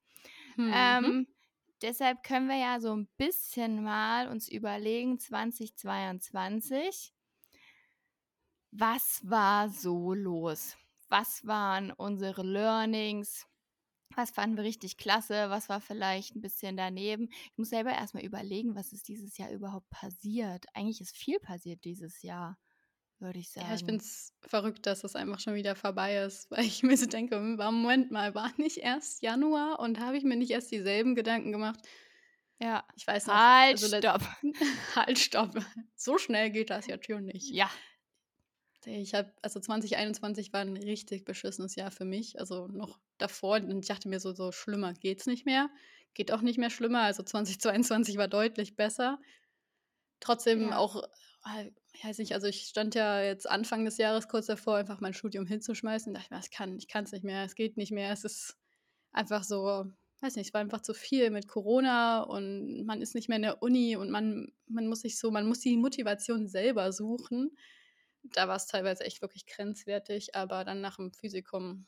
Mhm. 0.56 0.72
Ähm, 0.74 1.26
deshalb 1.80 2.22
können 2.22 2.48
wir 2.48 2.58
ja 2.58 2.78
so 2.78 2.94
ein 2.94 3.08
bisschen 3.16 3.82
mal 3.82 4.28
uns 4.28 4.48
überlegen, 4.48 5.18
2022, 5.18 7.14
was 8.76 9.20
war 9.22 9.68
so 9.68 10.14
los? 10.14 10.76
Was 11.08 11.46
waren 11.46 11.92
unsere 11.92 12.42
Learnings? 12.42 13.46
Was 14.16 14.30
fanden 14.30 14.56
wir 14.56 14.64
richtig 14.64 14.96
klasse? 14.96 15.48
Was 15.48 15.68
war 15.68 15.80
vielleicht 15.80 16.34
ein 16.34 16.40
bisschen 16.40 16.76
daneben? 16.76 17.28
Ich 17.30 17.56
muss 17.56 17.70
selber 17.70 17.92
erstmal 17.92 18.24
überlegen, 18.24 18.74
was 18.74 18.92
ist 18.92 19.08
dieses 19.08 19.38
Jahr 19.38 19.50
überhaupt 19.50 19.88
passiert. 19.90 20.66
Eigentlich 20.74 21.00
ist 21.00 21.16
viel 21.16 21.38
passiert 21.38 21.84
dieses 21.84 22.22
Jahr, 22.22 22.58
würde 23.20 23.38
ich 23.38 23.50
sagen. 23.50 23.68
Ja, 23.68 23.74
ich 23.74 23.84
finde 23.84 24.02
es 24.04 24.32
verrückt, 24.42 24.86
dass 24.86 25.04
es 25.04 25.14
einfach 25.14 25.38
schon 25.38 25.54
wieder 25.54 25.76
vorbei 25.76 26.16
ist, 26.16 26.50
weil 26.50 26.64
ich 26.64 26.82
mir 26.82 26.96
so 26.96 27.06
denke, 27.06 27.36
hm, 27.36 27.56
Moment 27.56 28.10
mal, 28.10 28.34
war 28.34 28.52
nicht 28.56 28.78
erst 28.78 29.22
Januar 29.22 29.78
und 29.78 30.00
habe 30.00 30.16
ich 30.16 30.24
mir 30.24 30.36
nicht 30.36 30.50
erst 30.50 30.72
dieselben 30.72 31.14
Gedanken 31.14 31.52
gemacht? 31.52 31.80
Ja. 32.60 32.84
Ich 32.96 33.06
weiß 33.06 33.26
noch. 33.28 33.34
Halt, 33.34 33.82
also 33.82 33.96
stopp. 33.96 34.22
halt, 34.96 35.18
stopp. 35.18 35.64
So 35.94 36.18
schnell 36.18 36.50
geht 36.50 36.70
das 36.70 36.86
ja 36.86 36.96
schon 37.00 37.26
nicht. 37.26 37.52
Ja, 37.52 37.70
ich 38.86 39.14
habe, 39.14 39.32
also 39.42 39.60
2021 39.60 40.52
war 40.52 40.60
ein 40.60 40.76
richtig 40.76 41.24
beschissenes 41.24 41.76
Jahr 41.76 41.90
für 41.90 42.04
mich. 42.04 42.38
Also 42.40 42.66
noch 42.68 42.98
davor. 43.18 43.56
Und 43.56 43.80
ich 43.80 43.88
dachte 43.88 44.08
mir 44.08 44.20
so, 44.20 44.32
so 44.32 44.52
schlimmer 44.52 44.94
geht's 44.94 45.26
nicht 45.26 45.46
mehr. 45.46 45.70
Geht 46.14 46.32
auch 46.32 46.42
nicht 46.42 46.58
mehr 46.58 46.70
schlimmer. 46.70 47.02
Also 47.02 47.22
2022 47.22 48.16
war 48.16 48.28
deutlich 48.28 48.76
besser. 48.76 49.18
Trotzdem 50.20 50.68
Ja. 50.70 50.78
auch, 50.78 51.02
äh, 51.56 51.70
ich 51.92 52.04
weiß 52.04 52.18
nicht, 52.18 52.34
also 52.34 52.46
ich 52.46 52.62
stand 52.62 52.94
ja 52.94 53.22
jetzt 53.22 53.48
Anfang 53.48 53.84
des 53.84 53.98
Jahres 53.98 54.28
kurz 54.28 54.46
davor, 54.46 54.76
einfach 54.76 55.00
mein 55.00 55.14
Studium 55.14 55.46
hinzuschmeißen. 55.46 56.14
Da 56.14 56.20
dachte 56.20 56.34
mir, 56.34 56.40
ich 56.40 56.50
kann, 56.50 56.78
ich 56.78 56.88
kann 56.88 57.04
es 57.04 57.12
nicht 57.12 57.24
mehr, 57.24 57.44
es 57.44 57.54
geht 57.54 57.76
nicht 57.76 57.92
mehr. 57.92 58.10
Es 58.12 58.24
ist 58.24 58.56
einfach 59.12 59.44
so, 59.44 59.84
weiß 60.20 60.36
nicht, 60.36 60.48
es 60.48 60.54
war 60.54 60.60
einfach 60.60 60.80
zu 60.82 60.94
viel 60.94 61.30
mit 61.30 61.46
Corona 61.48 62.22
und 62.22 62.84
man 62.84 63.02
ist 63.02 63.14
nicht 63.14 63.28
mehr 63.28 63.36
in 63.36 63.42
der 63.42 63.62
Uni 63.62 63.96
und 63.96 64.10
man, 64.10 64.52
man 64.66 64.86
muss 64.88 65.00
sich 65.02 65.18
so, 65.18 65.30
man 65.30 65.46
muss 65.46 65.60
die 65.60 65.76
Motivation 65.76 66.48
selber 66.48 66.92
suchen 66.92 67.56
da 68.24 68.48
war 68.48 68.56
es 68.56 68.66
teilweise 68.66 69.04
echt 69.04 69.22
wirklich 69.22 69.46
grenzwertig, 69.46 70.34
aber 70.34 70.64
dann 70.64 70.80
nach 70.80 70.96
dem 70.96 71.12
Physikum 71.12 71.86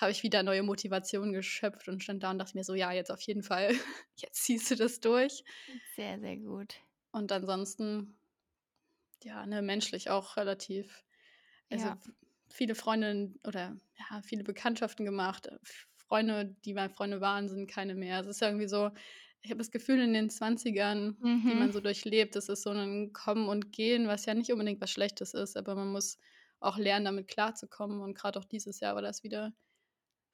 habe 0.00 0.12
ich 0.12 0.22
wieder 0.22 0.42
neue 0.44 0.62
Motivation 0.64 1.32
geschöpft 1.32 1.88
und 1.88 2.02
stand 2.02 2.22
da 2.22 2.30
und 2.32 2.38
dachte 2.38 2.56
mir 2.56 2.64
so, 2.64 2.74
ja, 2.74 2.92
jetzt 2.92 3.10
auf 3.12 3.22
jeden 3.22 3.42
Fall, 3.42 3.72
jetzt 4.16 4.44
ziehst 4.44 4.70
du 4.70 4.76
das 4.76 5.00
durch. 5.00 5.44
Sehr, 5.94 6.20
sehr 6.20 6.36
gut. 6.36 6.74
Und 7.12 7.30
ansonsten, 7.32 8.18
ja, 9.22 9.46
ne, 9.46 9.62
menschlich 9.62 10.10
auch 10.10 10.36
relativ, 10.36 11.04
also 11.70 11.90
Ja. 11.90 11.98
viele 12.48 12.74
Freunde 12.74 13.34
oder 13.46 13.76
ja, 13.98 14.22
viele 14.22 14.44
Bekanntschaften 14.44 15.04
gemacht. 15.06 15.48
Freunde, 15.96 16.56
die 16.64 16.74
meine 16.74 16.90
Freunde 16.90 17.20
waren, 17.20 17.48
sind 17.48 17.70
keine 17.70 17.94
mehr. 17.94 18.20
Es 18.20 18.26
ist 18.28 18.42
irgendwie 18.42 18.68
so, 18.68 18.90
ich 19.42 19.50
habe 19.50 19.58
das 19.58 19.70
Gefühl, 19.70 20.00
in 20.00 20.12
den 20.14 20.30
20ern, 20.30 21.16
die 21.48 21.54
Mhm. 21.54 21.56
man 21.56 21.72
so 21.72 21.80
durchlebt, 21.80 22.36
das 22.36 22.48
ist 22.48 22.62
so 22.62 22.70
ein 22.70 23.12
Kommen 23.12 23.48
und 23.48 23.72
Gehen, 23.72 24.08
was 24.08 24.26
ja 24.26 24.34
nicht 24.34 24.52
unbedingt 24.52 24.80
was 24.80 24.90
Schlechtes 24.90 25.34
ist, 25.34 25.56
aber 25.56 25.74
man 25.74 25.88
muss 25.92 26.18
auch 26.60 26.76
lernen, 26.78 27.04
damit 27.06 27.28
klarzukommen. 27.28 28.00
Und 28.00 28.14
gerade 28.14 28.38
auch 28.38 28.44
dieses 28.44 28.80
Jahr 28.80 28.94
war 28.94 29.02
das 29.02 29.22
wieder 29.22 29.52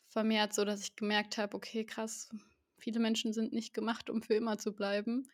vermehrt 0.09 0.55
so, 0.55 0.65
dass 0.65 0.83
ich 0.83 0.97
gemerkt 0.97 1.39
habe, 1.39 1.57
okay, 1.57 1.85
krass, 1.85 2.31
viele 2.79 3.01
Menschen 3.01 3.33
sind 3.33 3.53
nicht 3.53 3.75
gemacht, 3.75 4.11
um 4.11 4.23
für 4.23 4.35
immer 4.35 4.59
zu 4.59 4.75
bleiben. 4.75 5.31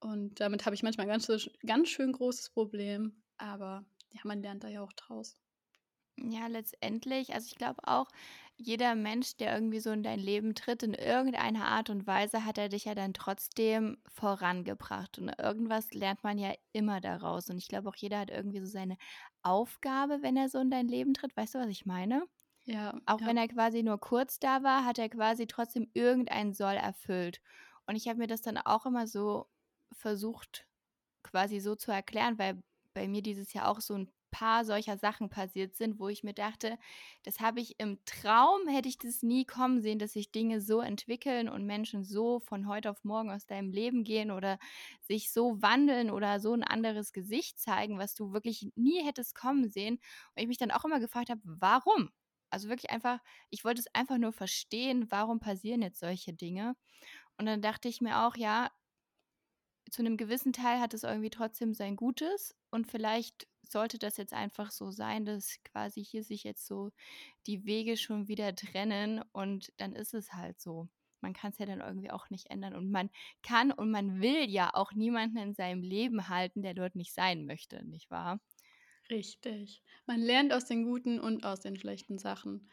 Und 0.00 0.40
damit 0.40 0.66
habe 0.66 0.74
ich 0.74 0.82
manchmal 0.82 1.06
ein 1.06 1.10
ganz, 1.20 1.50
ganz 1.66 1.88
schön 1.88 2.12
großes 2.12 2.50
Problem. 2.50 3.22
Aber 3.38 3.86
ja, 4.12 4.20
man 4.24 4.42
lernt 4.42 4.64
da 4.64 4.68
ja 4.68 4.82
auch 4.82 4.92
draus. 4.94 5.38
Ja, 6.18 6.46
letztendlich, 6.46 7.32
also 7.34 7.46
ich 7.46 7.54
glaube 7.56 7.86
auch, 7.88 8.08
jeder 8.56 8.94
Mensch, 8.94 9.36
der 9.36 9.54
irgendwie 9.54 9.80
so 9.80 9.90
in 9.90 10.02
dein 10.02 10.18
Leben 10.18 10.54
tritt, 10.54 10.82
in 10.82 10.94
irgendeiner 10.94 11.66
Art 11.66 11.90
und 11.90 12.06
Weise, 12.06 12.44
hat 12.44 12.58
er 12.58 12.68
dich 12.68 12.84
ja 12.84 12.94
dann 12.94 13.14
trotzdem 13.14 13.98
vorangebracht. 14.06 15.18
Und 15.18 15.30
irgendwas 15.38 15.92
lernt 15.92 16.22
man 16.22 16.38
ja 16.38 16.52
immer 16.72 17.00
daraus. 17.00 17.50
Und 17.50 17.58
ich 17.58 17.68
glaube 17.68 17.88
auch, 17.88 17.96
jeder 17.96 18.20
hat 18.20 18.30
irgendwie 18.30 18.60
so 18.60 18.66
seine 18.66 18.96
Aufgabe, 19.42 20.22
wenn 20.22 20.36
er 20.36 20.48
so 20.48 20.58
in 20.58 20.70
dein 20.70 20.88
Leben 20.88 21.14
tritt. 21.14 21.36
Weißt 21.36 21.54
du, 21.54 21.58
was 21.58 21.68
ich 21.68 21.86
meine? 21.86 22.24
Ja. 22.64 22.94
Auch 23.06 23.20
ja. 23.20 23.26
wenn 23.26 23.36
er 23.36 23.48
quasi 23.48 23.82
nur 23.82 23.98
kurz 23.98 24.38
da 24.38 24.62
war, 24.62 24.84
hat 24.84 24.98
er 24.98 25.08
quasi 25.08 25.46
trotzdem 25.46 25.90
irgendeinen 25.94 26.52
Soll 26.52 26.74
erfüllt. 26.74 27.40
Und 27.86 27.96
ich 27.96 28.08
habe 28.08 28.18
mir 28.18 28.28
das 28.28 28.42
dann 28.42 28.58
auch 28.58 28.86
immer 28.86 29.06
so 29.06 29.48
versucht, 29.92 30.66
quasi 31.22 31.60
so 31.60 31.74
zu 31.74 31.90
erklären, 31.90 32.38
weil 32.38 32.62
bei 32.94 33.08
mir 33.08 33.22
dieses 33.22 33.52
Jahr 33.52 33.68
auch 33.68 33.80
so 33.80 33.94
ein 33.94 34.10
paar 34.32 34.64
solcher 34.64 34.98
Sachen 34.98 35.30
passiert 35.30 35.76
sind, 35.76 36.00
wo 36.00 36.08
ich 36.08 36.24
mir 36.24 36.34
dachte, 36.34 36.78
das 37.22 37.38
habe 37.40 37.60
ich 37.60 37.78
im 37.78 38.04
Traum, 38.06 38.66
hätte 38.68 38.88
ich 38.88 38.98
das 38.98 39.22
nie 39.22 39.44
kommen 39.44 39.80
sehen, 39.82 40.00
dass 40.00 40.14
sich 40.14 40.32
Dinge 40.32 40.60
so 40.60 40.80
entwickeln 40.80 41.48
und 41.48 41.66
Menschen 41.66 42.02
so 42.04 42.40
von 42.40 42.66
heute 42.66 42.90
auf 42.90 43.04
morgen 43.04 43.30
aus 43.30 43.46
deinem 43.46 43.70
Leben 43.70 44.02
gehen 44.02 44.32
oder 44.32 44.58
sich 45.00 45.32
so 45.32 45.62
wandeln 45.62 46.10
oder 46.10 46.40
so 46.40 46.52
ein 46.54 46.64
anderes 46.64 47.12
Gesicht 47.12 47.60
zeigen, 47.60 47.98
was 47.98 48.14
du 48.16 48.32
wirklich 48.32 48.70
nie 48.74 49.04
hättest 49.04 49.36
kommen 49.36 49.68
sehen. 49.70 49.94
Und 50.34 50.42
ich 50.42 50.48
mich 50.48 50.58
dann 50.58 50.72
auch 50.72 50.84
immer 50.84 51.00
gefragt 51.00 51.30
habe, 51.30 51.40
warum? 51.44 52.10
Also 52.50 52.68
wirklich 52.68 52.90
einfach, 52.90 53.20
ich 53.50 53.64
wollte 53.64 53.80
es 53.80 53.94
einfach 53.94 54.18
nur 54.18 54.32
verstehen, 54.32 55.06
warum 55.10 55.40
passieren 55.40 55.82
jetzt 55.82 56.00
solche 56.00 56.34
Dinge. 56.34 56.74
Und 57.38 57.46
dann 57.46 57.62
dachte 57.62 57.88
ich 57.88 58.00
mir 58.00 58.26
auch, 58.26 58.36
ja, 58.36 58.70
zu 59.90 60.02
einem 60.02 60.16
gewissen 60.16 60.52
Teil 60.52 60.80
hat 60.80 60.94
es 60.94 61.02
irgendwie 61.04 61.30
trotzdem 61.30 61.74
sein 61.74 61.96
Gutes 61.96 62.54
und 62.70 62.86
vielleicht 62.90 63.46
sollte 63.72 63.98
das 63.98 64.16
jetzt 64.18 64.32
einfach 64.34 64.70
so 64.70 64.90
sein, 64.90 65.24
dass 65.24 65.58
quasi 65.64 66.04
hier 66.04 66.24
sich 66.24 66.44
jetzt 66.44 66.66
so 66.66 66.90
die 67.46 67.64
Wege 67.66 67.96
schon 67.96 68.28
wieder 68.28 68.54
trennen 68.54 69.22
und 69.32 69.72
dann 69.78 69.94
ist 69.94 70.14
es 70.14 70.32
halt 70.34 70.60
so. 70.60 70.88
man 71.20 71.34
kann 71.34 71.52
es 71.52 71.58
ja 71.58 71.66
dann 71.66 71.80
irgendwie 71.80 72.10
auch 72.10 72.30
nicht 72.30 72.50
ändern. 72.50 72.74
Und 72.74 72.90
man 72.90 73.10
kann 73.42 73.70
und 73.72 73.90
man 73.92 74.20
will 74.20 74.48
ja 74.50 74.70
auch 74.74 74.92
niemanden 74.92 75.38
in 75.38 75.54
seinem 75.54 75.82
Leben 75.82 76.28
halten, 76.28 76.62
der 76.62 76.74
dort 76.74 76.96
nicht 76.96 77.14
sein 77.14 77.46
möchte, 77.46 77.84
nicht 77.84 78.10
wahr? 78.10 78.40
Richtig. 79.10 79.82
Man 80.06 80.20
lernt 80.20 80.52
aus 80.52 80.64
den 80.66 80.84
guten 80.84 81.20
und 81.20 81.44
aus 81.44 81.60
den 81.60 81.76
schlechten 81.76 82.18
Sachen. 82.18 82.68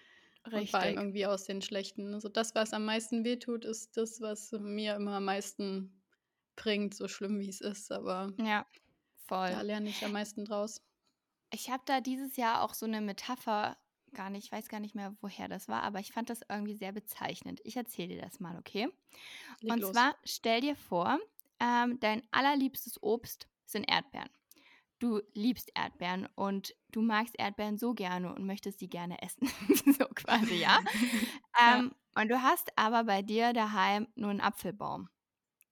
Und 0.52 0.70
vor 0.70 0.80
allem 0.80 0.98
Richtig. 0.98 0.98
irgendwie 0.98 1.26
aus 1.28 1.44
den 1.46 1.62
schlechten. 1.62 2.14
Also 2.14 2.30
das, 2.30 2.56
was 2.56 2.74
am 2.74 2.86
meisten 2.86 3.24
wehtut, 3.24 3.66
ist 3.66 3.98
das, 3.98 4.20
was 4.22 4.52
mir 4.54 4.96
immer 4.96 5.16
am 5.18 5.26
meisten 5.26 6.02
bringt, 6.56 6.96
so 6.96 7.08
schlimm 7.08 7.40
wie 7.40 7.50
es 7.50 7.62
ist. 7.62 7.92
Aber 7.92 8.34
Ja, 8.38 8.66
da 9.44 9.60
voll. 9.60 9.62
lerne 9.62 9.90
ich 9.90 10.06
am 10.06 10.14
meisten 10.14 10.46
draus. 10.46 10.82
Ich 11.52 11.70
habe 11.70 11.84
da 11.86 12.02
dieses 12.02 12.36
Jahr 12.38 12.62
auch 12.64 12.74
so 12.74 12.86
eine 12.86 13.02
Metapher 13.02 13.78
gar 14.14 14.30
nicht 14.32 14.46
ich 14.46 14.52
weiß 14.52 14.70
gar 14.70 14.80
nicht 14.80 14.96
mehr, 14.96 15.16
woher 15.22 15.48
das 15.48 15.68
war, 15.68 15.84
aber 15.84 16.00
ich 16.00 16.12
fand 16.14 16.30
das 16.32 16.42
irgendwie 16.50 16.74
sehr 16.76 16.92
bezeichnend. 16.92 17.62
Ich 17.64 17.76
erzähle 17.78 18.16
dir 18.16 18.22
das 18.22 18.40
mal, 18.40 18.58
okay? 18.58 18.88
Leg 19.62 19.78
Und 19.78 19.84
los. 19.84 19.86
zwar 19.86 20.16
stell 20.26 20.62
dir 20.62 20.76
vor, 20.76 21.20
ähm, 21.60 22.00
dein 22.00 22.24
allerliebstes 22.32 23.04
Obst 23.04 23.50
sind 23.66 23.86
Erdbeeren. 23.90 24.30
Du 25.00 25.22
liebst 25.36 25.72
Erdbeeren 25.76 26.28
und 26.36 26.76
du 26.92 27.02
magst 27.02 27.36
Erdbeeren 27.40 27.78
so 27.78 27.94
gerne 27.94 28.34
und 28.36 28.46
möchtest 28.46 28.82
die 28.82 28.90
gerne 28.90 29.22
essen, 29.22 29.48
so 30.00 30.06
quasi, 30.16 30.56
ja? 30.56 30.80
Ja, 31.66 31.82
Ähm, 31.82 31.94
und 32.16 32.30
du 32.30 32.42
hast 32.42 32.72
aber 32.78 33.06
bei 33.06 33.22
dir 33.24 33.54
daheim 33.54 34.08
nur 34.16 34.32
'n 34.32 34.42
Apfelbaum. 34.42 35.10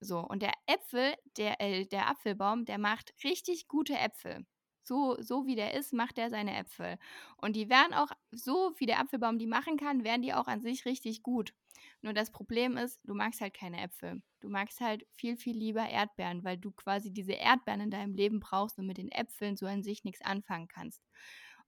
So, 0.02 0.20
und 0.22 0.42
der 0.44 0.54
Äpfel 0.68 1.16
der 1.38 1.62
äh, 1.62 1.86
der 1.88 2.10
Apfelbaum, 2.10 2.66
der 2.66 2.80
macht 2.80 3.14
richtig 3.24 3.68
gute 3.68 3.98
Äpfel. 3.98 4.46
So 4.88 5.18
so 5.22 5.46
wie 5.46 5.56
der 5.56 5.74
ist, 5.74 5.94
macht 5.94 6.18
der 6.18 6.30
seine 6.30 6.56
Äpfel. 6.58 6.98
Und 7.38 7.56
die 7.56 7.70
wären 7.70 7.94
auch 7.94 8.12
so 8.32 8.74
wie 8.78 8.86
der 8.86 9.00
Apfelbaum 9.00 9.38
die 9.40 9.48
machen 9.48 9.78
kann, 9.78 10.04
wären 10.04 10.22
die 10.22 10.34
auch 10.34 10.48
an 10.48 10.62
sich 10.62 10.86
richtig 10.86 11.24
gut. 11.24 11.54
Nur 12.02 12.14
das 12.14 12.32
Problem 12.32 12.78
ist, 12.78 13.00
du 13.04 13.14
magst 13.14 13.42
halt 13.42 13.54
keine 13.54 13.82
Äpfel. 13.82 14.22
Du 14.40 14.50
magst 14.50 14.82
halt 14.82 15.06
viel, 15.14 15.38
viel 15.38 15.56
lieber 15.58 15.88
Erdbeeren, 15.88 16.44
weil 16.44 16.58
du 16.58 16.72
quasi 16.72 17.12
diese 17.12 17.34
Erdbeeren 17.34 17.82
in 17.82 17.92
deinem 17.92 18.16
Leben 18.16 18.40
brauchst 18.40 18.78
und 18.80 18.88
mit 18.88 18.98
den 18.98 19.12
Äpfeln 19.12 19.58
so 19.58 19.66
an 19.68 19.84
sich 19.84 20.04
nix 20.04 20.22
anfangen 20.22 20.68
kannst. 20.68 21.04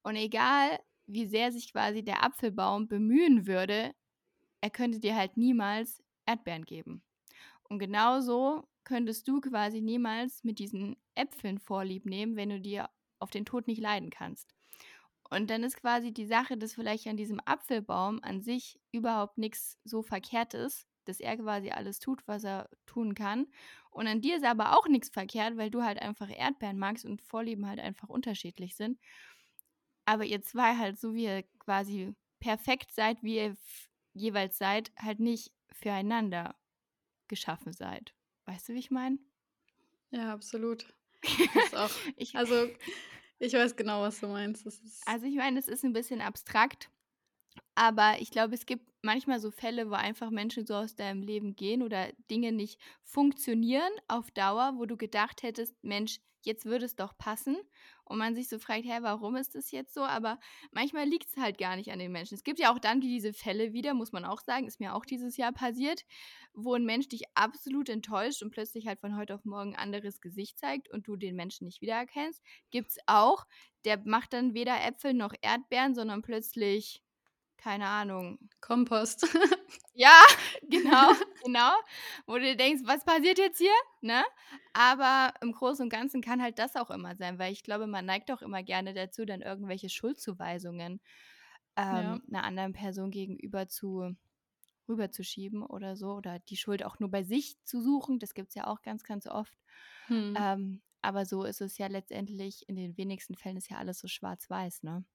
Und 0.03 0.15
egal, 0.15 0.79
wie 1.07 1.25
sehr 1.25 1.51
sich 1.51 1.71
quasi 1.71 2.03
der 2.03 2.23
Apfelbaum 2.23 2.87
bemühen 2.87 3.47
würde, 3.47 3.93
er 4.61 4.69
könnte 4.69 4.99
dir 4.99 5.15
halt 5.15 5.37
niemals 5.37 6.03
Erdbeeren 6.25 6.65
geben. 6.65 7.03
Und 7.63 7.79
genauso 7.79 8.67
könntest 8.83 9.27
du 9.27 9.41
quasi 9.41 9.81
niemals 9.81 10.43
mit 10.43 10.59
diesen 10.59 10.97
Äpfeln 11.15 11.59
Vorlieb 11.59 12.05
nehmen, 12.05 12.35
wenn 12.35 12.49
du 12.49 12.59
dir 12.61 12.89
auf 13.19 13.29
den 13.31 13.45
Tod 13.45 13.67
nicht 13.67 13.81
leiden 13.81 14.09
kannst. 14.09 14.55
Und 15.29 15.49
dann 15.49 15.63
ist 15.63 15.77
quasi 15.77 16.11
die 16.11 16.25
Sache, 16.25 16.57
dass 16.57 16.73
vielleicht 16.73 17.07
an 17.07 17.17
diesem 17.17 17.39
Apfelbaum 17.45 18.19
an 18.23 18.41
sich 18.41 18.79
überhaupt 18.91 19.37
nichts 19.37 19.77
so 19.83 20.01
verkehrt 20.01 20.53
ist, 20.55 20.87
dass 21.05 21.19
er 21.19 21.37
quasi 21.37 21.69
alles 21.71 21.99
tut, 21.99 22.27
was 22.27 22.43
er 22.43 22.69
tun 22.85 23.13
kann. 23.15 23.47
Und 23.91 24.07
an 24.07 24.21
dir 24.21 24.37
ist 24.37 24.45
aber 24.45 24.77
auch 24.77 24.87
nichts 24.87 25.09
verkehrt, 25.09 25.57
weil 25.57 25.69
du 25.71 25.83
halt 25.83 26.01
einfach 26.01 26.29
Erdbeeren 26.29 26.79
magst 26.79 27.05
und 27.05 27.21
Vorlieben 27.21 27.67
halt 27.67 27.79
einfach 27.79 28.09
unterschiedlich 28.09 28.75
sind. 28.75 28.99
Aber 30.05 30.25
ihr 30.25 30.41
zwei 30.41 30.75
halt, 30.75 30.99
so 30.99 31.13
wie 31.13 31.25
ihr 31.25 31.43
quasi 31.59 32.15
perfekt 32.39 32.91
seid, 32.91 33.21
wie 33.23 33.37
ihr 33.37 33.57
jeweils 34.13 34.57
seid, 34.57 34.91
halt 34.97 35.19
nicht 35.19 35.51
füreinander 35.71 36.55
geschaffen 37.27 37.73
seid. 37.73 38.15
Weißt 38.45 38.69
du, 38.69 38.73
wie 38.73 38.79
ich 38.79 38.91
meine? 38.91 39.19
ja, 40.11 40.33
absolut. 40.33 40.93
Auch 41.73 41.91
Ich 42.17 42.35
also, 42.35 42.69
ich 43.39 43.53
weiß 43.53 43.75
genau, 43.75 44.01
was 44.01 44.19
du 44.19 44.27
meinst. 44.27 44.65
Also, 45.05 45.25
ich 45.25 45.35
meine, 45.35 45.59
es 45.59 45.67
ist 45.67 45.83
ein 45.83 45.93
bisschen 45.93 46.21
abstrakt, 46.21 46.89
aber 47.75 48.17
ich 48.21 48.31
glaube, 48.31 48.55
es 48.55 48.65
gibt 48.65 48.89
manchmal 49.03 49.39
so 49.39 49.51
Fälle, 49.51 49.89
wo 49.89 49.95
einfach 49.95 50.31
Menschen 50.31 50.65
so 50.65 50.75
aus 50.75 50.95
deinem 50.95 51.23
Leben 51.23 51.55
gehen 51.55 51.83
oder 51.83 52.09
Dinge 52.31 52.51
nicht 52.53 52.79
funktionieren 53.03 53.91
auf 54.07 54.31
Dauer, 54.31 54.73
wo 54.77 54.85
du 54.85 54.97
gedacht 54.97 55.43
hättest: 55.43 55.75
„Mensch, 55.83 56.19
jetzt 56.43 56.65
würde 56.65 56.85
es 56.85 56.95
doch 56.95 57.17
passen.“ 57.17 57.57
Und 58.09 58.17
man 58.19 58.35
sich 58.35 58.49
so 58.49 58.59
fragt: 58.59 58.85
„Hä, 58.85 58.99
warum 59.01 59.35
ist 59.37 59.55
das 59.55 59.71
jetzt 59.71 59.93
so?“ 59.93 60.01
Aber 60.03 60.39
manchmal 60.71 61.05
liegt 61.07 61.29
es 61.29 61.37
halt 61.37 61.57
gar 61.57 61.75
nicht 61.77 61.91
an 61.91 61.99
den 61.99 62.11
Menschen. 62.11 62.35
Es 62.35 62.43
gibt 62.43 62.59
ja 62.59 62.73
auch 62.73 62.79
dann 62.79 63.01
diese 63.01 63.33
Fälle 63.33 63.73
wieder, 63.73 63.93
muss 63.93 64.11
man 64.11 64.25
auch 64.25 64.41
sagen, 64.41 64.67
ist 64.67 64.79
mir 64.81 64.95
auch 64.95 65.05
dieses 65.05 65.37
Jahr 65.37 65.53
passiert, 65.53 66.03
wo 66.53 66.73
ein 66.73 66.85
Mensch 66.85 67.07
dich 67.07 67.23
absolut 67.35 67.89
enttäuscht 67.89 68.41
und 68.43 68.51
plötzlich 68.51 68.87
halt 68.87 68.99
von 68.99 69.15
heute 69.15 69.35
auf 69.35 69.45
morgen 69.45 69.73
'n 69.73 69.79
anderes 69.79 70.21
Gesicht 70.21 70.59
zeigt 70.59 70.89
und 70.89 71.07
du 71.07 71.15
den 71.15 71.35
Menschen 71.35 71.65
nicht 71.65 71.81
wiedererkennst. 71.81 72.41
Gibt's 72.71 72.97
auch. 73.07 73.45
Der 73.85 73.99
macht 74.05 74.33
dann 74.33 74.53
weder 74.53 74.83
Äpfel 74.85 75.13
noch 75.13 75.33
Erdbeeren, 75.41 75.95
sondern 75.95 76.21
plötzlich 76.21 77.01
keine 77.57 77.87
Ahnung. 77.87 78.39
Kompost. 78.61 79.27
Ja, 79.93 80.21
genau, 80.69 81.13
genau, 81.43 81.71
wo 82.27 82.37
du 82.37 82.55
denkst: 82.55 82.83
„Was 82.85 83.05
passiert 83.05 83.37
jetzt 83.39 83.57
hier?“, 83.59 83.69
ne? 84.01 84.23
Aber 84.73 85.33
im 85.41 85.51
Großen 85.53 85.83
und 85.83 85.89
Ganzen 85.89 86.21
kann 86.21 86.41
halt 86.41 86.59
das 86.59 86.75
auch 86.75 86.91
immer 86.91 87.15
sein, 87.15 87.39
weil 87.39 87.53
ich 87.53 87.63
glaube, 87.63 87.87
man 87.87 88.05
neigt 88.05 88.31
auch 88.31 88.41
immer 88.41 88.63
gerne 88.63 88.93
dazu, 88.93 89.25
dann 89.25 89.41
irgendwelche 89.41 89.89
Schuldzuweisungen, 89.89 91.01
Ja. 91.89 92.15
ähm, 92.15 92.21
'ner 92.27 92.43
anderen 92.43 92.73
Person 92.73 93.11
gegenüber 93.11 93.67
zu 93.67 94.15
rüberzuschieben 94.89 95.63
oder 95.63 95.95
so 95.97 96.13
oder 96.15 96.39
die 96.39 96.57
Schuld 96.57 96.83
auch 96.85 96.99
nur 96.99 97.11
bei 97.11 97.23
sich 97.23 97.57
zu 97.65 97.81
suchen. 97.81 98.19
Das 98.19 98.33
gibt's 98.33 98.55
ja 98.55 98.67
auch 98.67 98.81
ganz, 98.81 99.03
ganz 99.03 99.27
oft. 99.27 99.57
Mhm. 100.09 100.41
Ähm, 100.41 100.81
aber 101.01 101.25
so 101.25 101.43
ist 101.45 101.61
es 101.61 101.77
ja 101.77 101.87
letztendlich 101.87 102.67
in 102.69 102.75
den 102.75 102.97
wenigsten 102.97 103.35
Fällen 103.35 103.57
ist 103.57 103.69
ja 103.69 103.77
alles 103.77 103.99
so 103.99 104.07
schwarz-weiß, 104.07 104.83
ne? 104.83 105.05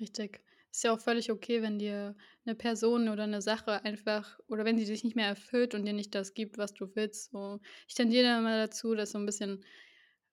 Richtig. 0.00 0.42
Ist 0.72 0.84
ja 0.84 0.92
auch 0.92 1.00
völlig 1.00 1.30
okay, 1.32 1.62
wenn 1.62 1.78
dir 1.78 2.14
eine 2.44 2.54
Person 2.54 3.08
oder 3.08 3.24
eine 3.24 3.40
Sache 3.42 3.84
einfach 3.84 4.38
oder 4.48 4.64
wenn 4.64 4.78
sie 4.78 4.84
dich 4.84 5.02
nicht 5.02 5.16
mehr 5.16 5.26
erfüllt 5.26 5.74
und 5.74 5.84
dir 5.86 5.92
nicht 5.94 6.14
das 6.14 6.34
gibt, 6.34 6.58
was 6.58 6.74
du 6.74 6.94
willst, 6.94 7.30
so. 7.32 7.58
Ich 7.88 7.94
tendiere 7.94 8.38
immer 8.38 8.56
dazu, 8.66 8.94
das 8.94 9.12
so 9.12 9.18
ein 9.18 9.26
bisschen 9.26 9.64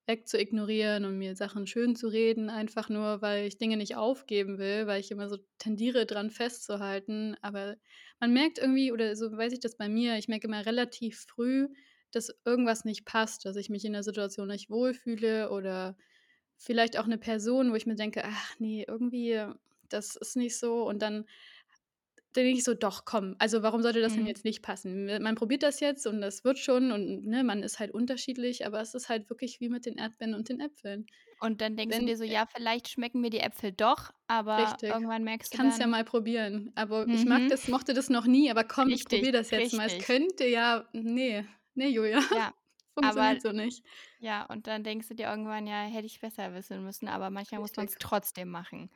wegzuignorieren 0.08 1.06
und 1.06 1.18
mir 1.18 1.36
Sachen 1.36 1.66
schön 1.68 1.96
zu 1.96 2.08
reden, 2.10 2.50
einfach 2.50 2.90
nur, 2.90 3.22
weil 3.24 3.46
ich 3.48 3.58
Dinge 3.58 3.78
nicht 3.78 3.96
aufgeben 3.96 4.60
will, 4.60 4.86
weil 4.88 5.00
ich 5.00 5.10
immer 5.12 5.30
so 5.30 5.38
tendiere, 5.58 6.06
dran 6.06 6.30
festzuhalten. 6.30 7.36
Aber 7.42 7.78
man 8.20 8.32
merkt 8.34 8.60
irgendwie 8.60 8.92
oder 8.92 9.16
so 9.16 9.32
weiß 9.36 9.54
ich 9.54 9.60
das 9.62 9.78
bei 9.78 9.90
mir, 9.90 10.18
ich 10.18 10.28
merke 10.28 10.48
immer 10.48 10.66
relativ 10.66 11.22
früh, 11.28 11.70
dass 12.12 12.32
irgendwas 12.46 12.86
nicht 12.86 13.06
passt, 13.06 13.46
dass 13.46 13.56
ich 13.56 13.70
mich 13.70 13.84
in 13.86 13.94
der 13.94 14.04
Situation 14.04 14.48
nicht 14.50 14.70
wohlfühle 14.70 15.50
oder 15.50 15.98
vielleicht 16.58 16.98
auch 17.00 17.06
eine 17.06 17.18
Person, 17.18 17.72
wo 17.72 17.76
ich 17.76 17.86
mir 17.88 17.96
denke: 17.96 18.24
„Ach 18.26 18.60
ne, 18.60 18.86
irgendwie 18.88 19.42
das 19.90 20.16
ist 20.16 20.36
nicht 20.36 20.58
so.“ 20.58 20.84
Und 20.88 21.02
dann 21.02 21.26
denke 22.36 22.52
ich 22.58 22.64
so: 22.64 22.74
„Doch, 22.76 23.04
komm, 23.06 23.36
also 23.40 23.64
warum 23.64 23.82
sollte 23.82 24.00
das 24.02 24.14
denn 24.16 24.26
Mhm. 24.26 24.28
jetzt 24.28 24.46
nicht 24.46 24.62
passen?“ 24.62 25.08
M 25.10 25.24
man 25.24 25.34
probiert 25.36 25.64
das 25.64 25.80
jetzt 25.80 26.06
und 26.08 26.22
das 26.22 26.44
wird 26.44 26.60
schon 26.60 26.92
und, 26.92 27.26
ne, 27.26 27.44
man 27.44 27.64
ist 27.64 27.80
halt 27.80 27.92
unterschiedlich, 27.92 28.66
aber 28.66 28.80
es 28.82 28.94
ist 28.96 29.10
halt 29.10 29.30
wirklich 29.30 29.60
wie 29.60 29.70
mit 29.70 29.86
den 29.88 29.98
Erdbeeren 29.98 30.36
und 30.36 30.50
den 30.50 30.60
Äpfeln. 30.60 31.10
Und 31.40 31.62
dann 31.62 31.76
denkst 31.78 31.98
du 31.98 32.04
Wenn 32.04 32.06
dir 32.06 32.18
so: 32.18 32.24
„Ja, 32.24 32.46
vielleicht 32.46 32.90
schmecken 32.90 33.22
mir 33.22 33.30
die 33.30 33.40
Äpfel 33.40 33.72
doch“, 33.72 34.12
aber 34.28 34.80
richtig. 34.82 34.90
irgendwann 34.90 35.24
Ich 35.42 35.50
merkst 35.50 35.54
du 35.54 35.58
kann's 35.58 35.78
ja 35.78 35.88
dann 35.88 35.88
mal 35.88 36.04
probieren, 36.06 36.72
aber 36.76 37.08
ich 37.12 37.26
mag 37.26 37.48
mhm, 37.48 37.50
das 37.50 37.68
mochte 37.68 37.94
das 37.94 38.10
noch 38.10 38.26
nie, 38.26 38.50
aber 38.52 38.64
komm, 38.64 38.92
ich 38.94 39.06
richtig, 39.06 39.06
probiere 39.06 39.34
das 39.34 39.52
jetzt 39.52 39.74
mal. 39.74 39.86
Es 39.86 39.98
richtig. 39.98 40.00
könnte 40.00 40.46
ja 40.48 40.88
ne, 40.94 41.48
ne, 41.76 41.88
Julia, 41.90 42.20
Ja, 42.30 42.54
aber 43.02 43.36
funktioniert 43.36 43.42
so 43.42 43.52
nicht. 43.52 43.84
ja, 44.18 44.46
und 44.46 44.68
dann 44.68 44.84
denkst 44.84 45.08
du 45.10 45.16
dir 45.16 45.28
irgendwann: 45.30 45.68
„Ja, 45.68 45.84
hätte 45.84 46.06
ich 46.08 46.20
besser 46.22 46.54
wissen 46.54 46.84
müssen“, 46.84 47.08
aber 47.08 47.30
manchmal 47.30 47.60
muss 47.62 47.76
man's 47.76 47.98
Richtig. 47.98 48.00
trotzdem 48.00 48.50
machen. 48.50 48.90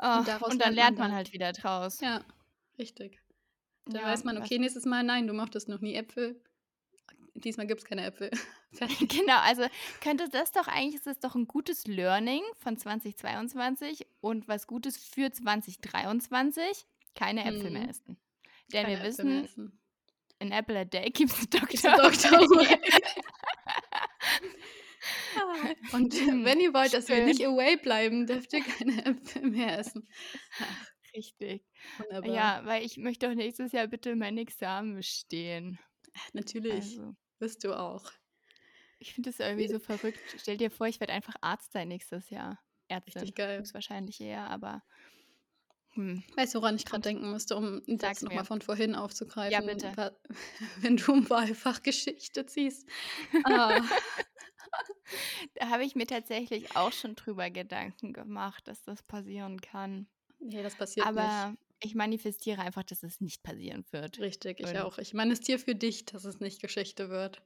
Oh, 0.00 0.24
Und 0.24 0.28
daraus 0.28 0.58
und 0.58 0.60
dann 0.60 0.74
lernt 0.74 0.98
man 0.98 1.12
dann. 1.12 1.14
halt 1.14 1.32
wieder 1.32 1.52
draus. 1.52 2.02
Ja, 2.02 2.24
richtig. 2.78 3.20
Dann 3.92 4.04
Ja, 4.04 4.06
weiß 4.06 4.24
man: 4.24 4.38
„Okay, 4.38 4.58
nächstes 4.58 4.86
Mal 4.86 5.04
nein, 5.04 5.26
du 5.28 5.34
mochtest 5.34 5.68
noch 5.68 5.80
nie 5.80 5.94
Äpfel. 5.96 6.40
Diesmal 7.34 7.66
gibt's 7.68 7.84
keine 7.86 8.06
Äpfel.“ 8.06 8.30
Fertig. 8.72 9.08
genau, 9.08 9.38
also 9.40 9.66
könnte 10.00 10.28
das 10.28 10.52
doch 10.52 10.66
eigentlich 10.68 10.94
ist 10.96 11.06
das 11.06 11.18
doch 11.20 11.34
'n 11.34 11.46
gutes 11.46 11.86
Learning 11.86 12.42
von 12.58 12.76
2022 12.76 14.06
und 14.20 14.48
was 14.48 14.66
Gutes 14.66 14.96
für 14.96 15.30
2023: 15.30 16.86
keine 17.14 17.44
Äpfel 17.44 17.70
mehr 17.70 17.88
Mhm. 17.88 17.88
essen. 17.88 18.18
Denn 18.72 18.86
Keine 18.86 19.00
wir 19.00 19.02
Äpfel 19.02 19.24
mehr 19.26 19.42
wissen, 19.42 19.80
an 20.40 20.52
apple 20.52 20.78
a 20.80 20.84
day 20.84 21.10
keeps 21.10 21.46
the 21.52 21.60
Gibt's 21.68 21.84
'n 21.84 21.96
und 25.90 26.14
wenn 26.44 26.60
ihr 26.60 26.74
wollt, 26.74 26.94
dass 26.94 27.08
wir 27.08 27.20
nicht 27.20 27.40
schön. 27.40 27.46
away 27.46 27.76
bleiben, 27.76 28.26
dürft 28.26 28.52
ihr 28.52 28.62
keine 28.62 29.04
Äpfel 29.04 29.42
mehr 29.50 29.78
essen. 29.78 30.08
Richtig. 31.14 31.66
wunderbar. 31.98 32.22
Ja, 32.22 32.62
weil 32.64 32.84
ich 32.84 32.96
möchte 32.96 33.28
doch 33.28 33.34
nächstes 33.34 33.72
Jahr 33.72 33.86
bitte 33.88 34.16
mein 34.16 34.38
Examen 34.38 34.94
bestehen. 34.96 35.78
Natürlich, 36.34 37.00
Also, 37.00 37.16
wirst 37.38 37.64
du 37.64 37.72
auch. 37.74 38.12
ich 38.98 39.14
finde 39.14 39.30
das 39.30 39.40
irgendwie 39.40 39.68
so 39.68 39.78
verrückt. 39.78 40.34
Stell 40.38 40.56
dir 40.56 40.70
vor, 40.70 40.86
ich 40.86 41.00
werde 41.00 41.12
einfach 41.12 41.34
Arzt 41.40 41.72
sein 41.72 41.88
nächstes 41.88 42.30
Jahr. 42.30 42.60
Richtig 43.06 43.34
Ärztin, 43.34 43.34
geil. 43.36 43.62
höchstwahrscheinlich 43.62 44.20
eher, 44.20 44.48
aber, 44.50 44.82
hm, 45.94 46.22
Weißt 46.36 46.54
du, 46.54 46.60
woran 46.60 46.76
ich 46.76 46.84
kommt 46.86 47.04
denken 47.04 47.30
musste, 47.30 47.54
um 47.56 47.82
'n 47.86 47.98
Satz 47.98 48.22
sag's 48.22 48.22
noch 48.22 48.32
mal 48.32 48.44
mir. 48.44 48.46
von 48.46 48.62
vorhin 48.62 48.94
Ja, 49.46 49.60
aufzugreifen, 49.60 49.62
bitte. 49.62 49.96
wa 49.96 50.10
wenn 50.80 50.96
du 50.96 51.12
um 51.12 51.28
Wahlfach 51.30 51.82
Geschichte 51.82 52.46
ziehst. 52.46 52.88
Ah, 53.44 53.82
Da 55.62 55.68
habe 55.68 55.84
ich 55.84 55.94
mir 55.94 56.08
tatsächlich 56.08 56.74
auch 56.74 56.90
schon 56.90 57.14
drüber 57.14 57.48
Gedanken 57.48 58.12
gemacht, 58.12 58.66
dass 58.66 58.82
das 58.82 59.00
passieren 59.04 59.60
kann. 59.60 60.08
ne, 60.40 60.60
das 60.60 60.74
passiert 60.74 61.06
nicht. 61.06 61.16
Aber 61.16 61.56
ich 61.78 61.94
manifestiere 61.94 62.60
einfach, 62.60 62.82
dass 62.82 63.04
es 63.04 63.20
nicht 63.20 63.44
passieren 63.44 63.84
wird. 63.92 64.18
Richtig, 64.18 64.58
ich 64.58 64.66
Und 64.66 64.76
auch. 64.78 64.98
Ich 64.98 65.14
manifestiere 65.14 65.60
für 65.60 65.76
dich, 65.76 66.04
dass 66.04 66.24
es 66.24 66.40
nicht 66.40 66.60
Geschichte 66.60 67.10
wird. 67.10 67.42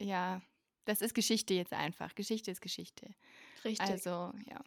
ja, 0.00 0.40
das 0.86 1.02
ist 1.02 1.12
Geschichte 1.12 1.52
jetzt 1.52 1.74
einfach. 1.74 2.14
Geschichte 2.14 2.50
ist 2.50 2.62
Geschichte. 2.62 3.14
Richtig. 3.62 3.86
Also, 3.86 4.32
ja. 4.48 4.64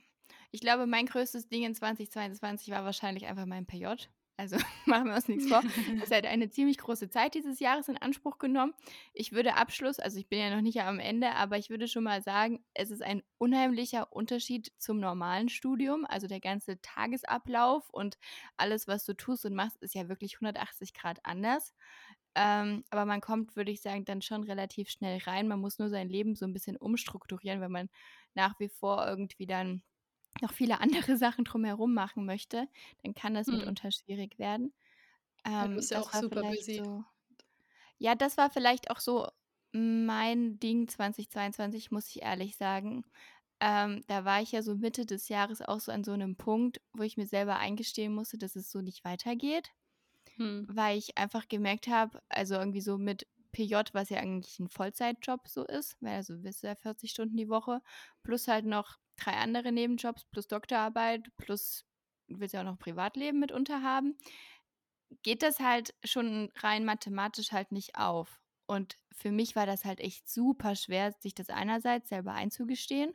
Ich 0.52 0.62
glaube, 0.62 0.86
mein 0.86 1.08
größtes 1.08 1.48
Ding 1.48 1.64
in 1.64 1.74
2022 1.74 2.70
war 2.70 2.86
wahrscheinlich 2.86 3.26
einfach 3.26 3.48
mein 3.48 3.66
PJ. 3.66 3.88
Also, 4.36 4.58
machen 4.86 5.08
wir 5.08 5.16
uns 5.16 5.28
nichts 5.28 5.48
vor. 5.48 5.62
Das 6.00 6.10
hat 6.12 6.26
eine 6.26 6.50
ziemlich 6.50 6.78
große 6.78 7.10
Zeit 7.10 7.36
dieses 7.36 7.60
Jahres 7.60 7.88
in 7.88 7.98
Anspruch 7.98 8.40
genommen. 8.40 8.74
Ich 9.14 9.32
würde 9.32 9.56
Abschluss 9.56 10.00
also, 10.00 10.18
ich 10.18 10.28
bin 10.28 10.40
ja 10.40 10.54
noch 10.56 10.62
nicht 10.62 10.82
am 10.82 11.00
Ende, 11.00 11.36
aber 11.36 11.58
ich 11.58 11.70
würde 11.70 11.88
schon 11.88 12.04
mal 12.04 12.22
sagen, 12.22 12.64
es 12.74 12.90
ist 12.90 13.04
ein 13.04 13.22
unheimlicher 13.38 14.12
Unterschied 14.12 14.72
zum 14.78 15.00
normalen 15.00 15.50
Studium. 15.50 16.06
Also, 16.06 16.28
der 16.28 16.40
ganze 16.40 16.82
Tagesablauf 16.82 17.90
und 17.92 18.18
alles, 18.58 18.88
was 18.88 19.06
du 19.06 19.14
tust 19.14 19.46
und 19.46 19.54
machst, 19.54 19.82
ist 19.82 19.94
ja 19.94 20.10
wirklich 20.10 20.36
180 20.36 20.94
Grad 20.94 21.20
anders. 21.24 21.74
Ähm, 22.36 22.84
aber 22.90 23.06
man 23.06 23.22
kommt, 23.22 23.56
würde 23.56 23.72
ich 23.72 23.82
sagen, 23.82 24.06
dann 24.06 24.22
schon 24.24 24.44
relativ 24.44 24.90
schnell 24.90 25.20
rein. 25.20 25.48
Man 25.48 25.60
muss 25.60 25.78
nur 25.78 25.90
sein 25.90 26.10
Leben 26.10 26.36
so 26.36 26.46
ein 26.46 26.54
bisschen 26.54 26.78
umstrukturieren, 26.78 27.62
wenn 27.62 27.72
man 27.72 27.90
nach 28.34 28.60
wie 28.60 28.70
vor 28.70 29.06
irgendwie 29.08 29.46
dann 29.46 29.84
noch 30.42 30.54
viele 30.54 30.82
andere 30.82 31.18
Sachen 31.18 31.46
drumherum 31.46 31.94
machen 31.94 32.26
möchte, 32.26 32.68
dann 33.04 33.14
kann 33.14 33.34
das 33.34 33.52
Mhm. 33.52 33.52
mitunter 33.52 33.92
schwierig 33.92 34.40
werden. 34.40 34.74
Ja, 35.60 35.68
du 35.68 35.74
Ähm, 35.74 35.76
bist 35.76 35.92
ja 35.92 35.98
das 35.98 36.04
auch 36.04 36.12
super 36.14 36.44
busy. 36.44 36.84
so 36.84 37.04
ja, 37.98 38.16
das 38.16 38.38
war 38.38 38.50
vielleicht 38.50 38.92
auch 38.92 39.00
so 39.00 39.28
mein 39.72 40.60
Ding 40.60 40.88
2022, 40.88 41.92
muss 41.92 42.10
ich 42.10 42.22
ehrlich 42.24 42.58
sagen. 42.58 43.04
Ähm, 43.60 44.04
da 44.08 44.26
war 44.26 44.42
ich 44.42 44.52
ja 44.52 44.62
so 44.64 44.76
Mitte 44.76 45.06
des 45.06 45.30
Jahres 45.30 45.62
auch 45.62 45.80
so 45.80 45.92
an 45.92 46.04
so 46.04 46.12
einem 46.14 46.36
Punkt, 46.38 46.82
wo 46.94 47.04
ich 47.04 47.18
mir 47.18 47.28
selber 47.28 47.58
eingestehen 47.58 48.14
musste, 48.14 48.38
dass 48.38 48.56
es 48.56 48.72
so 48.72 48.82
nicht 48.82 49.06
weitergeht. 49.06 49.72
Mhm. 50.38 50.68
Weil 50.68 50.98
ich 50.98 51.18
einfach 51.18 51.48
gemerkt 51.50 51.88
habe 51.88 52.22
also, 52.30 52.56
irgendwie 52.56 52.82
so 52.82 52.98
mit 52.98 53.28
PJ, 53.52 53.94
was 53.94 54.10
ja 54.10 54.20
eigentlich 54.20 54.60
ein 54.60 54.70
Vollzeitjob 54.70 55.48
so 55.48 55.66
ist, 55.66 55.98
weil 56.02 56.16
also 56.16 56.38
bist 56.40 56.64
du 56.64 56.68
ja 56.68 56.76
40 56.76 57.12
Stunden 57.12 57.38
die 57.38 57.50
Woche, 57.50 57.82
plus 58.24 58.48
halt 58.48 58.66
noch 58.66 58.98
3 59.18 59.34
andere 59.34 59.72
Nebenjobs, 59.72 60.26
plus 60.26 60.48
Doktorarbeit, 60.48 61.30
plus 61.38 61.86
du 62.28 62.40
willst 62.40 62.54
ja 62.54 62.62
auch 62.62 62.66
noch 62.66 62.80
Privatleben 62.80 63.40
mitunter 63.40 63.82
haben, 63.82 64.18
geht 65.24 65.44
das 65.44 65.60
halt 65.60 65.94
schon 66.04 66.52
rein 66.56 66.86
mathematisch 66.86 67.52
halt 67.52 67.72
nicht 67.72 67.96
auf. 67.98 68.40
Und 68.66 68.98
für 69.12 69.32
mich 69.32 69.56
war 69.56 69.66
das 69.66 69.86
halt 69.86 70.00
echt 70.00 70.30
super 70.30 70.76
schwer, 70.76 71.14
sich 71.20 71.36
das 71.36 71.50
einerseits 71.50 72.10
selber 72.10 72.34
einzugestehen 72.34 73.14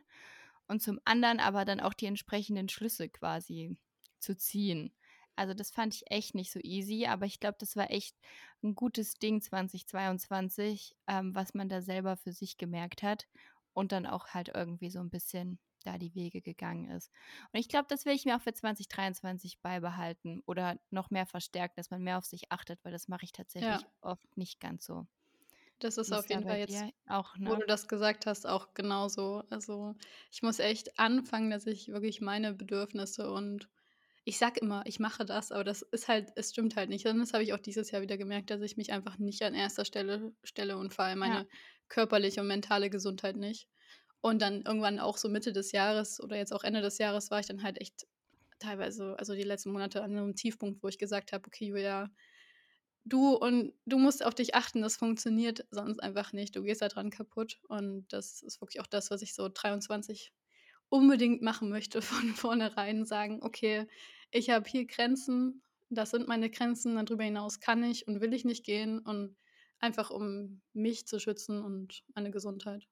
und 0.67 0.81
zum 0.81 0.99
anderen 1.05 1.39
aber 1.39 1.65
dann 1.65 1.79
auch 1.79 1.93
die 1.93 2.05
entsprechenden 2.05 2.69
Schlüsse 2.69 3.09
quasi 3.09 3.77
zu 4.19 4.37
ziehen. 4.37 4.93
Also, 5.35 5.53
das 5.53 5.71
fand 5.71 5.95
ich 5.95 6.11
echt 6.11 6.35
nicht 6.35 6.51
so 6.51 6.59
easy, 6.61 7.05
aber 7.07 7.25
ich 7.25 7.39
glaube, 7.39 7.57
das 7.59 7.75
war 7.77 7.89
echt 7.91 8.15
ein 8.61 8.75
gutes 8.75 9.13
Ding 9.15 9.41
2022, 9.41 10.95
ähm, 11.07 11.33
was 11.33 11.53
man 11.53 11.69
da 11.69 11.81
selber 11.81 12.17
für 12.17 12.33
sich 12.33 12.57
gemerkt 12.57 13.03
hat 13.03 13.27
und 13.73 13.91
dann 13.93 14.05
auch 14.05 14.27
halt 14.29 14.51
irgendwie 14.53 14.89
so 14.89 14.99
ein 14.99 15.09
bisschen 15.09 15.59
da 15.79 15.97
die 15.97 16.15
Wege 16.15 16.41
gegangen 16.41 16.89
ist. 16.89 17.11
Und 17.53 17.59
ich 17.59 17.69
glaube, 17.69 17.87
das 17.89 18.05
will 18.05 18.13
ich 18.15 18.25
mir 18.25 18.37
auch 18.37 18.41
für 18.41 18.53
2023 18.53 19.61
beibehalten 19.61 20.41
oder 20.45 20.77
noch 20.89 21.09
mehr 21.11 21.25
verstärken, 21.25 21.73
dass 21.77 21.89
man 21.91 22.03
mehr 22.03 22.17
auf 22.17 22.25
sich 22.25 22.51
achtet, 22.51 22.83
weil 22.83 22.91
das 22.91 23.07
mache 23.07 23.25
ich 23.25 23.31
tatsächlich 23.31 23.81
Ja, 23.81 23.91
oft 24.01 24.37
nicht 24.37 24.59
ganz 24.59 24.85
so. 24.85 25.07
das 25.79 25.97
ist 25.97 26.11
auf 26.13 26.29
jeden 26.29 26.43
Fall 26.43 26.59
jetzt, 26.59 26.85
auch, 27.07 27.37
wo 27.43 27.55
ne? 27.55 27.55
du 27.55 27.65
das 27.65 27.87
gesagt 27.87 28.25
hast, 28.25 28.45
auch 28.47 28.73
genauso. 28.73 29.43
Also, 29.49 29.95
ich 30.31 30.41
muss 30.43 30.59
echt 30.59 30.99
anfangen, 30.99 31.49
dass 31.49 31.65
ich 31.67 31.87
wirklich 31.89 32.21
meine 32.21 32.53
Bedürfnisse 32.53 33.31
und 33.31 33.69
ich 34.25 34.37
sage 34.39 34.59
immer, 34.61 34.83
ich 34.87 34.99
mache 34.99 35.25
das, 35.25 35.51
aber 35.51 35.63
das 35.65 35.81
ist 35.83 36.07
halt 36.07 36.31
es 36.37 36.51
stimmt 36.51 36.75
halt 36.77 36.89
nicht. 36.89 37.07
Und 37.07 37.19
das 37.19 37.33
habe 37.33 37.43
ich 37.43 37.53
auch 37.53 37.59
dieses 37.59 37.91
Jahr 37.91 38.01
wieder 38.03 38.17
gemerkt, 38.17 38.51
dass 38.51 38.61
ich 38.61 38.77
mich 38.77 38.91
einfach 38.93 39.17
nicht 39.19 39.43
an 39.43 39.55
erster 39.55 39.85
Stelle 39.85 40.33
stelle 40.43 40.77
und 40.77 40.93
vor 40.93 41.05
allem 41.05 41.19
Ja, 41.23 41.41
meine 41.41 41.47
körperliche 41.89 42.41
und 42.41 42.47
mentale 42.47 42.89
Gesundheit 42.91 43.37
nicht. 43.37 43.67
Und 44.21 44.41
dann 44.41 44.61
irgendwann 44.63 44.99
auch 44.99 45.17
so 45.17 45.29
Mitte 45.29 45.53
des 45.53 45.71
Jahres 45.71 46.21
oder 46.21 46.37
jetzt 46.37 46.53
auch 46.53 46.63
Ende 46.63 46.81
des 46.81 46.97
Jahres 46.97 47.31
war 47.31 47.39
ich 47.39 47.47
dann 47.47 47.63
halt 47.63 47.79
echt 47.81 48.07
teilweise 48.59 49.17
also, 49.19 49.33
die 49.35 49.43
letzten 49.43 49.71
Monate 49.71 50.03
an 50.03 50.13
'nem 50.13 50.35
Tiefpunkt, 50.35 50.83
wo 50.83 50.87
ich 50.89 50.97
gesagt 50.99 51.31
habe: 51.33 51.47
„Okay, 51.47 51.65
Julia, 51.67 52.11
du 53.05 53.33
und 53.35 53.73
du 53.85 53.97
musst 53.99 54.23
auf 54.25 54.35
dich 54.35 54.55
achten, 54.55 54.81
das 54.81 54.97
funktioniert 54.97 55.65
sonst 55.71 55.99
einfach 55.99 56.33
nicht. 56.33 56.55
Du 56.55 56.63
gehst 56.63 56.81
da 56.81 56.87
dran 56.89 57.09
kaputt.“ 57.11 57.59
Und 57.69 58.07
das 58.13 58.41
ist 58.41 58.61
wirklich 58.61 58.81
auch 58.81 58.87
das, 58.87 59.11
was 59.11 59.21
ich 59.21 59.33
so 59.35 59.49
23 59.53 60.33
unbedingt 60.89 61.41
machen 61.41 61.69
möchte 61.69 62.01
von 62.03 62.29
vornherein, 62.35 63.05
sagen: 63.05 63.39
„Okay, 63.43 63.87
ich 64.31 64.49
habe 64.51 64.69
hier 64.69 64.85
Grenzen, 64.87 65.63
das 65.89 66.11
sind 66.11 66.27
meine 66.27 66.49
Grenzen, 66.51 66.95
darüber 66.97 67.23
hinaus 67.23 67.59
kann 67.59 67.83
ich 67.83 68.07
und 68.07 68.21
will 68.21 68.33
ich 68.33 68.45
nicht 68.45 68.65
gehen“ 68.65 68.99
und 68.99 69.37
einfach 69.79 70.09
um 70.11 70.61
mich 70.73 71.07
zu 71.07 71.19
schützen 71.19 71.61
und 71.63 72.03
meine 72.15 72.31
Gesundheit. 72.31 72.87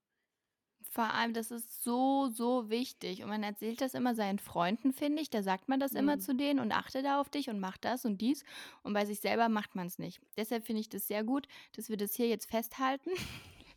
Vor 0.97 1.13
allem, 1.13 1.33
das 1.33 1.51
ist 1.51 1.83
so, 1.83 2.27
so 2.29 2.69
wichtig 2.69 3.21
und 3.23 3.29
man 3.29 3.43
erzählt 3.43 3.81
das 3.81 3.93
immer 3.93 4.15
seinen 4.15 4.39
Freunden, 4.39 4.93
finde 4.93 5.21
ich. 5.21 5.29
Da 5.29 5.43
sagt 5.43 5.69
man 5.69 5.79
das 5.79 5.93
immer 5.95 6.17
Mhm. 6.17 6.19
zu 6.19 6.35
denen 6.35 6.59
und 6.59 6.71
achte 6.71 7.03
da 7.03 7.21
auf 7.21 7.29
dich 7.29 7.49
und 7.49 7.59
mach 7.59 7.77
das 7.77 8.03
und 8.05 8.19
dies 8.19 8.43
und 8.83 8.93
bei 8.93 9.05
sich 9.05 9.19
selber 9.21 9.49
macht 9.49 9.75
man 9.75 9.87
es 9.87 9.99
nicht. 9.99 10.19
Deshalb 10.37 10.65
finde 10.65 10.81
ich 10.81 10.89
das 10.89 11.07
sehr 11.07 11.23
gut, 11.23 11.47
dass 11.75 11.89
wir 11.89 11.97
das 11.97 12.15
hier 12.15 12.27
jetzt 12.27 12.49
festhalten 12.49 13.11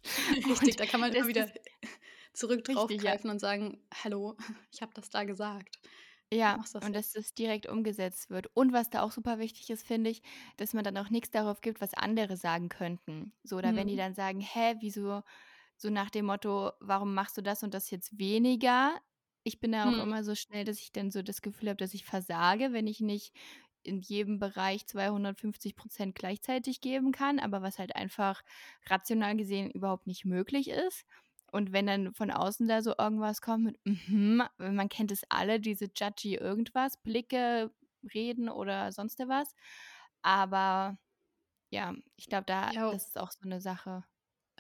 Richtig, 0.48 0.76
und 0.76 0.80
da 0.80 0.87
kann 0.87 1.00
man 1.00 1.12
immer 1.12 1.28
wieder 1.28 1.52
zurück 2.33 2.64
richtig, 2.68 3.02
ja. 3.02 3.14
draufgreifen 3.14 3.30
und 3.30 3.38
sagen: 3.40 3.85
„Hallo, 3.94 4.37
ich 4.72 4.83
habe 4.83 4.92
das 4.94 5.11
da 5.11 5.24
gesagt. 5.24 5.80
Ja, 6.33 6.61
und 6.80 6.92
dass 6.94 7.11
jetzt.“ 7.11 7.12
das 7.12 7.35
direkt 7.35 7.66
umgesetzt 7.66 8.30
wird. 8.30 8.46
Und 8.54 8.72
was 8.72 8.88
da 8.90 9.02
auch 9.02 9.11
super 9.11 9.38
wichtig 9.40 9.68
ist, 9.70 9.85
finde 9.85 10.11
ich, 10.11 10.22
dass 10.59 10.74
man 10.74 10.85
dann 10.85 10.96
auch 10.96 11.11
nichts 11.11 11.30
darauf 11.33 11.61
gibt, 11.61 11.80
was 11.80 11.92
andere 11.94 12.37
sagen 12.37 12.68
könnten. 12.68 13.33
So, 13.42 13.56
oder 13.56 13.74
wenn 13.74 13.88
die 13.88 13.96
Mhm. 13.96 13.96
dann 13.96 14.14
sagen: 14.14 14.40
„Hä, 14.40 14.76
wieso?“ 14.80 15.22
So 15.83 15.88
nach 15.90 16.11
dem 16.11 16.27
Motto: 16.27 16.73
„Warum 16.81 17.14
machst 17.14 17.38
du 17.38 17.43
das 17.43 17.62
und 17.62 17.73
das 17.73 17.90
jetzt 17.90 18.19
weniger?“ 18.19 19.01
Ich 19.45 19.61
bin 19.61 19.73
da 19.73 19.88
auch 19.90 19.97
Mhm. 19.97 20.05
immer 20.05 20.23
so 20.25 20.35
schnell, 20.35 20.64
dass 20.64 20.79
ich 20.79 20.93
dann 20.93 21.11
so 21.11 21.23
das 21.23 21.40
Gefühl 21.40 21.71
habe, 21.71 21.79
dass 21.79 21.95
ich 21.95 22.05
versage, 22.05 22.75
wenn 22.75 22.87
ich 22.87 23.01
nicht 23.01 23.33
in 23.83 24.01
jedem 24.03 24.38
Bereich 24.38 24.87
250% 24.87 26.14
gleichzeitig 26.14 26.83
geben 26.83 27.12
kann, 27.12 27.38
aber 27.38 27.62
was 27.62 27.79
halt 27.79 27.97
einfach 27.97 28.43
rational 28.90 29.37
gesehen 29.38 29.71
überhaupt 29.71 30.07
nicht 30.07 30.27
möglich 30.27 30.69
ist. 30.69 31.07
Und 31.51 31.73
wenn 31.73 31.87
dann 31.87 32.12
von 32.14 32.31
außen 32.31 32.69
da 32.69 32.83
so 32.83 32.95
irgendwas 32.99 33.40
kommt 33.40 33.64
mit 33.64 33.81
„Mhm“, 33.87 34.43
man 34.59 34.88
kennt 34.90 35.11
es 35.12 35.23
alle, 35.31 35.61
diese 35.61 35.87
judgy 35.97 36.35
irgendwas, 36.35 36.99
Blicke, 37.03 37.73
Reden 38.14 38.51
oder 38.51 38.93
sonst 38.93 39.19
was. 39.21 39.55
Aber 40.23 40.99
ja, 41.71 41.95
ich 42.16 42.29
glaube, 42.29 42.45
da 42.47 42.73
Ja, 42.73 42.90
das 42.90 43.07
ist 43.09 43.19
auch 43.19 43.33
so 43.33 43.49
'ne 43.49 43.61
Sache. 43.62 44.05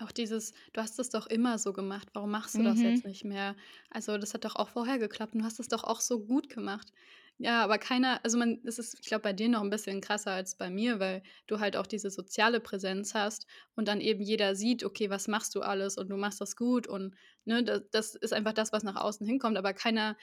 Auch 0.02 0.12
dieses: 0.12 0.52
„Du 0.72 0.80
hast 0.80 0.98
es 0.98 1.10
doch 1.10 1.26
immer 1.26 1.58
so 1.58 1.72
gemacht, 1.72 2.08
warum 2.14 2.30
machst 2.30 2.58
du 2.58 2.62
das 2.62 2.82
Mhm. 2.82 2.82
jetzt 2.82 3.04
nicht 3.04 3.24
mehr? 3.24 3.56
Also, 3.90 4.18
das 4.18 4.34
hat 4.34 4.44
doch 4.44 4.56
auch 4.56 4.68
vorher 4.70 4.98
geklappt 4.98 5.34
und 5.34 5.40
du 5.40 5.44
hast 5.46 5.60
es 5.60 5.68
doch 5.68 5.84
auch 5.84 6.00
so 6.00 6.20
gut 6.24 6.48
gemacht.“ 6.48 6.92
Ja, 7.38 7.62
aber 7.64 7.78
keiner 7.78 8.22
also, 8.24 8.36
man 8.38 8.60
es 8.64 8.78
ist, 8.78 8.94
ich 9.00 9.06
glaube, 9.06 9.22
bei 9.22 9.32
dir 9.32 9.48
noch 9.48 9.62
'n 9.62 9.70
bisschen 9.70 10.00
krasser 10.00 10.32
als 10.32 10.56
bei 10.56 10.70
mir, 10.70 11.00
weil 11.00 11.22
du 11.46 11.58
halt 11.60 11.76
auch 11.76 11.86
diese 11.86 12.10
soziale 12.10 12.60
Präsenz 12.60 13.14
hast 13.14 13.46
und 13.76 13.88
dann 13.88 14.00
eben 14.00 14.22
jeder 14.22 14.54
sieht: 14.54 14.84
„Okay, 14.84 15.08
was 15.10 15.26
machst 15.28 15.54
du 15.54 15.60
alles 15.62 15.96
und 15.98 16.08
du 16.10 16.16
machst 16.16 16.40
das 16.40 16.56
gut“ 16.56 16.86
und, 16.86 17.14
ne, 17.44 17.64
da 17.64 17.78
das 17.80 18.14
ist 18.14 18.32
einfach 18.34 18.52
das, 18.52 18.72
was 18.72 18.82
nach 18.84 18.96
außen 18.96 19.26
hinkommt, 19.26 19.56
aber 19.58 19.72
keiner 19.74 20.16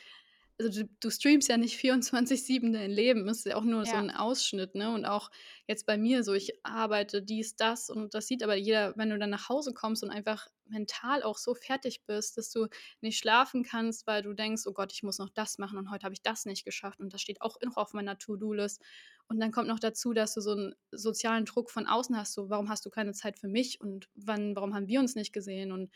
also, 0.60 0.84
du 0.84 0.90
du 1.00 1.10
streamst 1.12 1.50
ja 1.50 1.58
nicht 1.58 1.78
24/7 1.78 2.74
dein 2.74 2.92
Leben. 2.92 3.28
Es 3.30 3.40
ist 3.40 3.46
ja 3.46 3.56
auch 3.58 3.64
nur 3.64 3.86
so 3.86 3.98
Ja, 3.98 4.00
'n 4.00 4.12
Ausschnitt, 4.12 4.76
ne? 4.76 4.94
Und 4.94 5.06
auch 5.06 5.30
jetzt 5.68 5.86
bei 5.86 5.98
mir 5.98 6.24
so, 6.24 6.34
ich 6.34 6.54
arbeite 6.64 7.22
dies, 7.24 7.56
das 7.56 7.90
und 7.90 8.14
das 8.16 8.28
sieht 8.28 8.44
aber 8.44 8.56
jeder, 8.56 8.94
wenn 8.98 9.10
du 9.10 9.20
dann 9.20 9.30
nach 9.32 9.50
Hause 9.50 9.74
kommst 9.74 10.04
und 10.04 10.10
einfach 10.12 10.48
mental 10.70 11.24
auch 11.24 11.38
so 11.38 11.54
fertig 11.56 12.04
bist, 12.06 12.38
dass 12.38 12.52
du 12.52 12.68
nicht 13.02 13.18
schlafen 13.20 13.64
kannst, 13.64 14.08
weil 14.08 14.22
du 14.24 14.34
denkst: 14.34 14.64
„Oh 14.68 14.74
Gott, 14.74 14.92
ich 14.94 15.04
muss 15.04 15.18
noch 15.20 15.30
das 15.30 15.58
machen 15.58 15.78
und 15.78 15.92
heute 15.92 16.04
habe 16.06 16.14
ich 16.14 16.22
das 16.24 16.46
nicht 16.46 16.66
geschafft 16.66 17.00
und 17.00 17.14
das 17.14 17.22
steht 17.22 17.42
auch 17.42 17.58
noch 17.64 17.78
auf 17.78 17.94
meiner 17.94 18.18
To-do-List.“ 18.18 18.82
Und 19.30 19.40
dann 19.42 19.52
kommt 19.52 19.68
noch 19.68 19.80
dazu, 19.80 20.14
dass 20.14 20.34
du 20.34 20.42
so 20.42 20.52
'n 20.54 20.74
sozialen 20.92 21.46
Druck 21.46 21.70
von 21.72 21.86
außen 21.88 22.16
hast, 22.18 22.34
so: 22.34 22.50
„Warum 22.50 22.70
hast 22.70 22.86
du 22.86 22.90
keine 22.90 23.14
Zeit 23.14 23.38
für 23.40 23.48
mich 23.50 23.82
und 23.82 24.08
wann 24.16 24.56
warum 24.56 24.74
haben 24.74 24.88
wir 24.88 25.00
uns 25.02 25.16
nicht 25.16 25.34
gesehen?“ 25.34 25.72
Und 25.74 25.92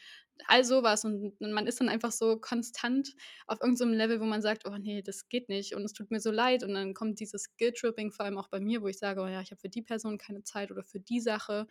all 0.48 0.64
so 0.66 0.84
was. 0.84 1.06
Und 1.06 1.40
man 1.40 1.68
ist 1.68 1.80
dann 1.80 1.90
einfach 1.90 2.12
so 2.12 2.38
konstant 2.38 3.14
auf 3.48 3.60
irgend 3.62 3.78
so 3.78 3.86
Level, 3.86 4.20
wo 4.20 4.26
man 4.26 4.42
sagt: 4.42 4.66
„Oh 4.68 4.78
ne, 4.78 5.02
das 5.04 5.30
geht 5.30 5.50
nicht 5.50 5.76
und 5.76 5.84
es 5.86 5.94
tut 5.94 6.12
mir 6.12 6.20
so 6.20 6.32
leid.“ 6.32 6.64
Und 6.64 6.74
dann 6.74 6.94
kommt 6.94 7.20
dieses 7.20 7.56
Guilt-Tripping, 7.58 8.12
vor 8.12 8.26
allem 8.26 8.38
auch 8.38 8.50
bei 8.50 8.60
mir, 8.60 8.82
wo 8.82 8.88
ich 8.88 8.98
sage: 9.00 9.22
„Oh 9.22 9.28
ja, 9.28 9.42
ich 9.42 9.52
habe 9.52 9.62
für 9.62 9.70
die 9.70 9.82
Person 9.84 10.18
keine 10.18 10.44
Zeit 10.44 10.72
oder 10.72 10.84
für 10.84 11.00
die 11.00 11.20
Sache 11.22 11.68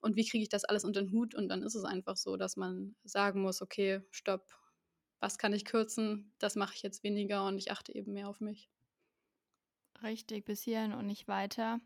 und 0.00 0.16
wie 0.16 0.26
kriege 0.28 0.42
ich 0.42 0.48
das 0.50 0.64
alles 0.64 0.84
unter 0.84 1.00
'n 1.00 1.12
Hut?“ 1.12 1.34
Und 1.34 1.48
dann 1.48 1.62
ist 1.62 1.74
es 1.74 1.84
einfach 1.84 2.16
so, 2.16 2.36
dass 2.36 2.56
man 2.56 2.96
sagen 3.04 3.42
muss: 3.42 3.62
„Okay, 3.62 4.02
stopp. 4.10 4.46
Was 5.20 5.38
kann 5.38 5.52
ich 5.54 5.64
kürzen? 5.66 6.34
Das 6.38 6.56
mache 6.56 6.74
ich 6.76 6.82
jetzt 6.82 7.04
weniger 7.04 7.46
und 7.46 7.58
ich 7.58 7.72
achte 7.72 7.94
eben 7.94 8.12
mehr 8.14 8.28
auf 8.28 8.40
mich.“ 8.40 8.70
richtig, 10.02 10.44
bis 10.46 10.62
hierhin 10.62 10.92
und 10.94 11.06
nicht 11.06 11.28
weiter. 11.28 11.80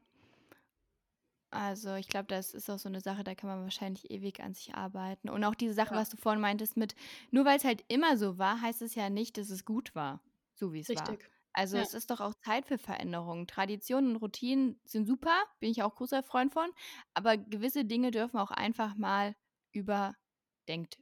Also, 1.52 1.94
ich 1.96 2.06
glaube, 2.08 2.26
das 2.28 2.54
ist 2.54 2.70
auch 2.70 2.78
so 2.78 2.88
'ne 2.88 3.00
Sache, 3.00 3.24
da 3.24 3.34
kann 3.34 3.48
man 3.50 3.62
wahrscheinlich 3.64 4.08
ewig 4.10 4.40
an 4.40 4.54
sich 4.54 4.74
arbeiten. 4.74 5.28
Und 5.28 5.42
auch 5.44 5.54
diese 5.56 5.74
Sache, 5.74 5.94
Ja, 5.94 5.96
was 5.96 6.08
du 6.08 6.16
vorhin 6.16 6.40
meintest 6.40 6.76
mit 6.76 6.94
nur 7.32 7.44
weil's 7.44 7.64
halt 7.64 7.84
immer 7.88 8.16
so 8.16 8.38
war, 8.38 8.60
heißt 8.60 8.82
es 8.82 8.94
ja 8.94 9.10
nicht, 9.10 9.36
dass 9.36 9.50
es 9.50 9.64
gut 9.64 9.94
war, 9.96 10.22
so 10.54 10.72
wie's 10.72 10.94
war. 10.94 11.16
richtig. 11.16 11.30
Also, 11.54 11.76
Ja. 11.76 11.82
es 11.82 11.94
ist 11.94 12.10
doch 12.10 12.20
auch 12.20 12.34
Zeit 12.44 12.66
für 12.66 12.78
Veränderungen. 12.78 13.46
Traditionen 13.46 14.10
und 14.12 14.16
Routinen 14.22 14.80
sind 14.84 15.06
super, 15.06 15.42
bin 15.58 15.70
ich 15.70 15.82
auch 15.82 15.94
großer 15.96 16.22
Freund 16.22 16.52
von, 16.52 16.70
aber 17.14 17.36
gewisse 17.36 17.84
Dinge 17.84 18.10
dürfen 18.12 18.38
auch 18.38 18.50
einfach 18.52 18.94
mal 18.96 19.34
überdenkt 19.72 20.98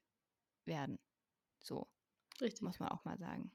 werden. 0.66 0.98
So, 1.61 1.88
muss 2.61 2.78
Richtig. 2.80 2.80
man 2.80 2.90
auch 2.90 3.04
mal 3.04 3.18
sagen. 3.18 3.52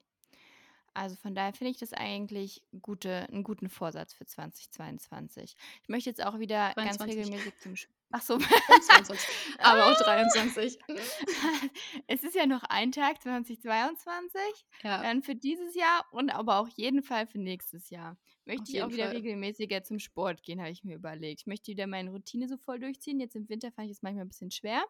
Also, 0.96 1.16
von 1.16 1.36
daher 1.36 1.54
finde 1.54 1.72
ich 1.72 1.80
das 1.80 1.94
eigentlich 1.94 2.64
gute 2.82 3.28
'n 3.32 3.44
guten 3.44 3.70
Vorsatz 3.70 4.14
für 4.14 4.26
2022. 4.26 5.56
Ich 5.84 5.90
möchte 5.90 6.10
jetzt 6.10 6.24
auch 6.24 6.40
wieder 6.40 6.76
ganz 6.82 7.06
23. 7.06 7.08
regelmäßig 7.08 7.58
zum 7.60 7.76
Sch 7.76 7.88
ach 8.14 8.22
so. 8.24 8.40
Und 8.68 8.84
22, 8.84 9.30
aber 9.60 9.88
auch 9.88 9.96
23. 9.96 10.80
Es 12.08 12.24
ist 12.24 12.36
ja 12.36 12.46
noch 12.46 12.64
ein 12.64 12.92
Tag, 12.92 13.22
2022, 13.22 14.66
Ja. 14.84 15.06
dann 15.06 15.24
für 15.24 15.36
dieses 15.36 15.76
Jahr 15.76 16.06
und 16.12 16.30
aber 16.32 16.58
auch 16.60 16.68
jeden 16.70 17.04
Fall 17.04 17.28
für 17.28 17.40
nächstes 17.40 17.90
Jahr. 17.90 18.18
Auf 18.58 18.66
Möchte 18.66 18.72
ich 18.72 18.82
auch 18.84 18.92
wieder 18.92 19.10
Fall. 19.10 19.14
regelmäßiger 19.14 19.84
zum 19.84 20.00
Sport 20.00 20.44
gehen, 20.44 20.60
habe 20.62 20.72
ich 20.72 20.84
mir 20.84 20.96
überlegt. 20.96 21.42
Ich 21.42 21.48
möchte 21.48 21.72
wieder 21.72 21.88
meine 21.88 22.12
Routine 22.12 22.48
so 22.48 22.58
voll 22.58 22.80
durchziehen. 22.80 23.20
Jetzt 23.20 23.36
im 23.36 23.50
Winter 23.50 23.72
fand 23.72 23.88
ich 23.88 23.94
es 23.98 24.02
manchmal 24.04 24.26
'n 24.26 24.30
bisschen 24.30 24.52
schwer. 24.52 24.84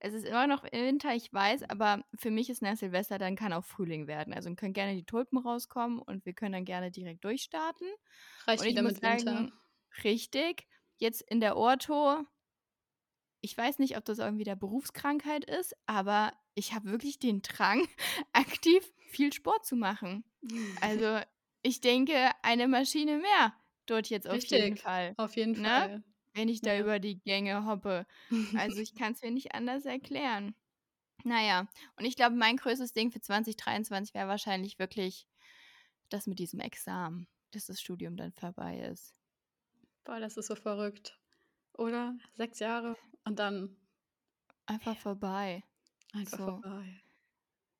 Es 0.00 0.12
ist 0.14 0.26
immer 0.26 0.46
noch 0.46 0.64
Winter, 0.64 1.14
ich 1.14 1.32
weiß, 1.32 1.62
aber 1.70 2.04
für 2.18 2.30
mich 2.30 2.50
ist 2.50 2.62
nach 2.62 2.76
Silvester 2.76 3.18
dann 3.18 3.36
kann 3.36 3.52
auch 3.54 3.64
Frühling 3.64 4.06
werden. 4.06 4.34
Also, 4.34 4.54
können 4.54 4.74
gerne 4.74 4.94
die 4.96 5.04
Tulpen 5.04 5.38
rauskommen 5.38 6.00
und 6.00 6.26
wir 6.26 6.34
können 6.34 6.52
dann 6.52 6.64
gerne 6.66 6.90
direkt 6.90 7.24
durchstarten. 7.24 7.88
Reicht 8.46 8.68
ich 8.70 8.70
wieder 8.70 8.82
mit 8.82 9.02
Winter. 9.02 9.44
sagen 9.44 9.52
richtig, 10.04 10.66
jetzt 10.98 11.22
in 11.22 11.40
der 11.40 11.56
Ortho 11.56 12.24
ich 13.44 13.56
weiß 13.56 13.78
nicht, 13.78 13.96
ob 13.98 14.04
das 14.06 14.18
irgendwie 14.18 14.44
der 14.44 14.56
Berufskrankheit 14.56 15.44
ist, 15.44 15.76
aber 15.86 16.32
ich 16.54 16.72
habe 16.74 16.90
wirklich 16.90 17.18
den 17.18 17.42
Drang, 17.42 17.86
aktiv 18.32 18.92
viel 19.10 19.32
Sport 19.32 19.66
zu 19.66 19.76
machen. 19.76 20.24
Also, 20.80 21.20
ich 21.62 21.80
denke, 21.80 22.30
eine 22.42 22.68
Maschine 22.68 23.18
mehr 23.18 23.54
dort 23.86 24.08
jetzt 24.10 24.28
auf 24.28 24.44
jeden 24.46 24.76
Richtig, 24.76 24.78
Fall, 24.78 25.16
auf 25.16 25.36
jeden 25.36 25.54
ne, 25.54 25.70
Fall. 25.72 26.02
wenn 26.34 26.48
ich 26.48 26.62
da 26.62 26.78
Ja. 26.78 26.80
über 26.80 26.98
die 27.00 27.20
Gänge 27.20 27.66
hoppe. 27.66 28.06
Also, 28.54 28.80
ich 28.80 28.94
kann's 28.94 29.22
mir 29.22 29.30
nicht 29.30 29.54
anders 29.54 29.84
erklären. 29.84 30.54
Na 31.24 31.42
ja, 31.42 31.68
und 31.98 32.04
ich 32.06 32.16
glaube, 32.16 32.36
mein 32.36 32.56
größtes 32.58 32.92
Ding 32.94 33.10
für 33.12 33.20
2023 33.20 34.14
wäre 34.14 34.28
wahrscheinlich 34.28 34.78
wirklich 34.78 35.28
das 36.10 36.26
mit 36.28 36.38
diesem 36.38 36.60
Examen, 36.60 37.28
dass 37.52 37.66
das 37.66 37.80
Studium 37.80 38.16
dann 38.16 38.32
vorbei 38.32 38.80
ist. 38.80 39.14
Boah, 40.04 40.18
das 40.20 40.36
ist 40.38 40.46
so 40.46 40.54
verrückt, 40.54 41.18
oder? 41.76 42.16
6 42.34 42.58
Jahre 42.60 42.96
und 43.24 43.38
dann 43.38 43.76
Einfach 44.68 44.96
vorbei. 44.96 45.62
einfach 46.14 46.36
So. 46.36 46.40
vorbei. 46.40 47.02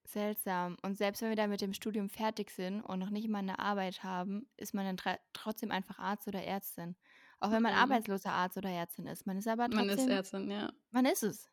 Seltsam. 0.06 0.76
Und 0.82 0.96
selbst 0.98 1.22
wenn 1.22 1.30
wir 1.30 1.36
dann 1.36 1.48
mit 1.50 1.60
dem 1.62 1.72
Studium 1.72 2.10
fertig 2.10 2.50
sind 2.50 2.82
und 2.82 2.98
noch 2.98 3.08
nicht 3.10 3.28
mal 3.28 3.42
'ne 3.42 3.58
Arbeit 3.58 4.02
haben, 4.02 4.48
ist 4.56 4.74
man 4.74 4.84
dann 4.96 5.16
trotzdem 5.32 5.70
einfach 5.70 5.98
Arzt 5.98 6.28
oder 6.28 6.42
Ärztin. 6.44 6.96
Auch 7.40 7.50
wenn 7.50 7.62
man 7.62 7.72
Mhm. 7.72 7.74
arbeitsloser 7.74 8.32
Arzt 8.32 8.56
oder 8.58 8.68
Ärztin 8.70 9.06
ist. 9.06 9.26
Man 9.26 9.38
ist 9.38 9.48
aber 9.48 9.68
Man 9.68 9.88
ist 9.88 10.06
trotzdem 10.06 10.06
Ärztin, 10.06 10.50
ja. 10.50 10.74
man 10.90 11.06
ist 11.06 11.24
es. 11.24 11.48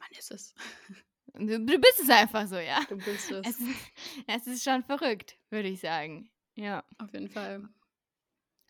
Man 0.00 0.10
ist 0.18 0.30
es. 0.30 0.54
Du 1.34 1.58
du 1.64 1.78
bist 1.78 2.00
es 2.02 2.10
einfach 2.10 2.46
so, 2.48 2.56
ja. 2.56 2.80
Du 2.88 2.96
bist 3.00 3.30
es. 3.30 3.44
Es 3.44 3.58
ist 3.60 3.92
es 4.26 4.46
ist 4.46 4.64
schon 4.64 4.82
verrückt, 4.84 5.38
würde 5.50 5.68
ich 5.68 5.80
sagen. 5.80 6.30
Ja. 6.56 6.84
Auf 6.98 7.12
jeden 7.14 7.30
Fall. 7.30 7.70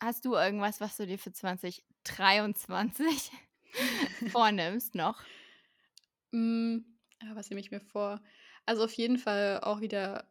Hast 0.01 0.25
du 0.25 0.33
irgendwas, 0.33 0.81
was 0.81 0.97
du 0.97 1.05
dir 1.05 1.19
für 1.19 1.31
2023 1.31 3.31
vornimmst 4.25 4.95
noch? 4.95 5.25
Ja, 7.21 7.35
was 7.35 7.49
nehme 7.49 7.59
ich 7.61 7.71
mir 7.71 7.79
vor? 7.81 8.21
Also, 8.65 8.83
auf 8.83 8.93
jeden 8.93 9.17
Fall 9.17 9.59
auch 9.61 9.81
wieder 9.81 10.27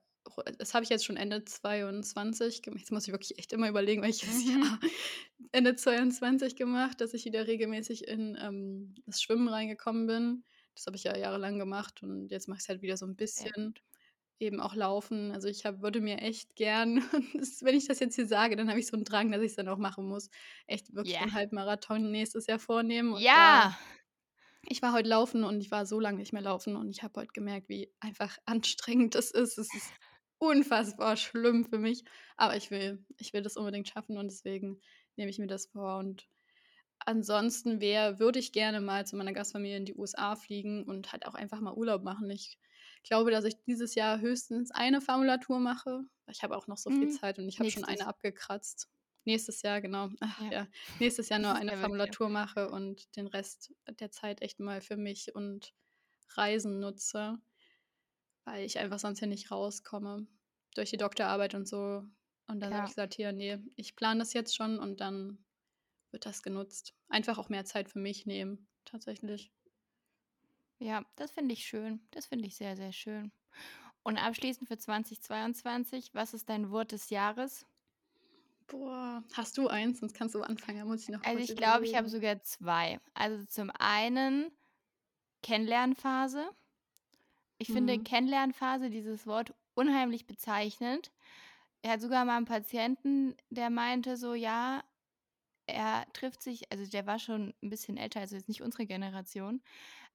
das 0.58 0.74
habe 0.74 0.84
ich 0.84 0.90
jetzt 0.90 1.04
schon 1.06 1.16
Ende 1.16 1.44
22 1.44 2.62
gem 2.62 2.76
jetzt 2.76 2.92
muss 2.92 3.06
ich 3.06 3.12
wirklich 3.12 3.38
echt 3.38 3.52
immer 3.52 3.68
überlegen, 3.68 4.02
welches 4.02 4.44
Mhm. 4.44 4.70
Jahr. 4.78 4.78
Ende 5.52 5.74
22 5.76 6.56
gemacht, 6.56 7.00
dass 7.00 7.14
ich 7.14 7.24
wieder 7.24 7.46
regelmäßig 7.46 8.06
in, 8.06 8.36
ähm, 8.40 8.94
das 9.06 9.22
Schwimmen 9.22 9.48
reingekommen 9.48 10.06
bin. 10.06 10.44
Das 10.74 10.86
habe 10.86 10.96
ich 10.96 11.04
ja 11.04 11.16
jahrelang 11.16 11.58
gemacht 11.58 12.02
und 12.02 12.28
jetzt 12.30 12.48
mache 12.48 12.58
ich's 12.58 12.68
halt 12.68 12.82
wieder 12.82 12.96
so 12.98 13.06
'n 13.06 13.16
Sehr 13.34 13.50
bisschen. 13.50 13.52
gut. 13.52 13.82
Eben 14.42 14.58
auch 14.58 14.74
Laufen. 14.74 15.32
Also, 15.32 15.48
ich 15.48 15.66
habe 15.66 15.82
würde 15.82 16.00
mir 16.00 16.16
echt 16.22 16.56
gern 16.56 17.02
das 17.34 17.62
wenn 17.62 17.74
ich 17.76 17.86
das 17.88 18.00
jetzt 18.00 18.14
hier 18.14 18.26
sage, 18.26 18.56
dann 18.56 18.70
habe 18.70 18.80
ich 18.80 18.86
so 18.86 18.96
'n 18.96 19.04
Drang, 19.04 19.30
dass 19.30 19.42
ich's 19.42 19.54
dann 19.56 19.68
auch 19.68 19.76
machen 19.76 20.06
muss. 20.08 20.30
Echt 20.66 20.94
wirklich 20.94 21.16
so 21.18 21.24
Ja. 21.24 21.26
'n 21.26 21.34
Halbmarathon 21.34 22.10
nächstes 22.10 22.46
Jahr 22.46 22.58
vornehmen 22.58 23.12
und 23.12 23.26
da 23.34 23.60
Ja. 23.60 23.78
ich 24.68 24.82
war 24.82 24.92
heute 24.92 25.08
laufen 25.08 25.44
und 25.44 25.60
ich 25.60 25.70
war 25.70 25.86
so 25.86 26.00
lang 26.00 26.16
nicht 26.16 26.32
mehr 26.32 26.42
laufen 26.42 26.76
und 26.76 26.90
ich 26.90 27.02
habe 27.02 27.20
heute 27.20 27.32
gemerkt, 27.32 27.68
wie 27.68 27.92
einfach 28.00 28.38
anstrengend 28.46 29.14
das 29.14 29.30
ist. 29.30 29.58
Es 29.58 29.74
ist 29.74 29.94
unfassbar 30.38 31.16
schlimm 31.16 31.66
für 31.66 31.78
mich, 31.78 32.04
aber 32.36 32.56
ich 32.56 32.70
will 32.70 33.04
ich 33.18 33.32
will 33.32 33.42
das 33.42 33.56
unbedingt 33.56 33.88
schaffen 33.88 34.18
und 34.18 34.28
deswegen 34.30 34.80
nehme 35.16 35.30
ich 35.30 35.38
mir 35.38 35.46
das 35.48 35.66
vor. 35.66 35.98
Und 35.98 36.28
ansonsten 37.00 37.80
wäre 37.82 38.20
würde 38.20 38.38
ich 38.40 38.52
gerne 38.52 38.80
mal 38.82 39.06
zu 39.06 39.16
meiner 39.16 39.34
Gastfamilie 39.34 39.78
in 39.78 39.86
die 39.86 39.94
USA 39.96 40.36
fliegen 40.36 40.84
und 40.84 41.12
halt 41.12 41.26
auch 41.26 41.34
einfach 41.34 41.60
mal 41.60 41.74
Urlaub 41.74 42.04
machen. 42.04 42.30
Ich 42.30 42.59
glaube, 43.02 43.30
dass 43.30 43.44
ich 43.44 43.56
dieses 43.66 43.94
Jahr 43.94 44.20
höchstens 44.20 44.70
eine 44.70 45.00
Formulatur 45.00 45.58
mache. 45.60 46.02
Ich 46.28 46.42
habe 46.42 46.56
auch 46.56 46.66
noch 46.66 46.76
so 46.78 46.90
viel 46.90 47.08
Mhm. 47.08 47.08
Zeit 47.08 47.38
und 47.38 47.48
ich 47.48 47.58
habe 47.60 47.70
schon 47.70 47.84
eine 47.84 48.06
abgekratzt. 48.06 48.88
Nächstes 49.24 49.62
Jahr, 49.62 49.80
genau. 49.80 50.10
Ach 50.20 50.38
Ja. 50.38 50.50
ja, 50.50 50.68
nächstes 50.98 51.28
Jahr 51.28 51.38
nur 51.40 51.54
eine. 51.54 51.76
Formulatur 51.76 52.28
mache 52.28 52.70
und 52.70 53.16
den 53.16 53.26
Rest 53.26 53.74
der 53.88 54.10
Zeit 54.10 54.42
echt 54.42 54.60
mal 54.60 54.80
für 54.80 54.96
mich 54.96 55.34
und 55.34 55.74
Reisen 56.36 56.80
nutze, 56.80 57.38
weil 58.44 58.64
ich 58.64 58.78
einfach 58.78 58.98
sonst 58.98 59.18
hier 59.18 59.28
nicht 59.28 59.50
rauskomme 59.50 60.26
durch 60.74 60.90
die 60.90 60.96
Doktorarbeit 60.96 61.54
und 61.54 61.66
so. 61.68 62.04
Und 62.46 62.60
dann 62.60 62.74
habe 62.74 62.86
ich 62.86 62.90
Ja. 62.90 62.94
gesagt: 62.94 63.14
„Hier, 63.14 63.32
ne, 63.32 63.64
ich 63.76 63.96
plane 63.96 64.20
das 64.20 64.32
jetzt 64.32 64.56
schon 64.56 64.78
und 64.78 65.00
dann 65.00 65.44
wird 66.12 66.26
das 66.26 66.42
genutzt.“ 66.42 66.94
Einfach 67.08 67.38
auch 67.38 67.48
mehr 67.50 67.64
Zeit 67.64 67.90
für 67.90 68.00
mich 68.00 68.26
nehmen, 68.26 68.68
tatsächlich. 68.84 69.52
Ja, 70.82 71.04
das 71.16 71.30
finde 71.32 71.52
ich 71.52 71.66
schön. 71.66 72.00
Das 72.10 72.24
finde 72.26 72.46
ich 72.46 72.56
sehr, 72.56 72.74
sehr 72.74 72.92
schön. 72.92 73.32
Und 74.02 74.18
abschließend 74.18 74.68
für 74.68 74.78
2022, 74.78 76.14
was 76.14 76.34
ist 76.34 76.48
dein 76.48 76.70
Wort 76.70 76.92
des 76.92 77.10
Jahres? 77.10 77.66
Boah, 78.68 79.22
hast 79.32 79.58
du 79.58 79.68
eins? 79.68 80.00
Sonst 80.00 80.14
kannst 80.14 80.34
du 80.34 80.42
anfangen, 80.42 80.78
da 80.78 80.84
muss 80.84 81.02
ich 81.02 81.08
noch 81.08 81.24
Also, 81.24 81.42
ich 81.42 81.54
glaube, 81.54 81.84
ich 81.84 81.94
habe 81.94 82.08
sogar 82.08 82.40
2. 82.42 82.98
Also, 83.14 83.44
zum 83.44 83.70
einen 83.78 84.50
Kennenlernphase. 85.42 86.50
Ich 87.62 87.70
finde 87.72 87.98
Mhm. 87.98 88.04
Kennenlernphase, 88.04 88.88
dieses 88.88 89.26
Wort 89.26 89.52
unheimlich 89.74 90.26
bezeichnend. 90.26 91.12
Er 91.82 91.92
hat 91.92 92.00
sogar 92.02 92.24
mal 92.24 92.38
'n 92.38 92.46
Patienten, 92.46 93.36
der 93.50 93.70
meinte 93.70 94.16
so, 94.16 94.34
ja, 94.34 94.84
er 95.66 96.06
trifft 96.14 96.42
sich 96.42 96.72
also, 96.72 96.86
der 96.90 97.06
war 97.06 97.18
schon 97.18 97.54
'n 97.62 97.70
bisschen 97.70 97.96
älter, 97.98 98.20
also, 98.20 98.36
jetzt 98.36 98.48
nicht 98.48 98.62
unsere 98.62 98.86
Generation. 98.86 99.62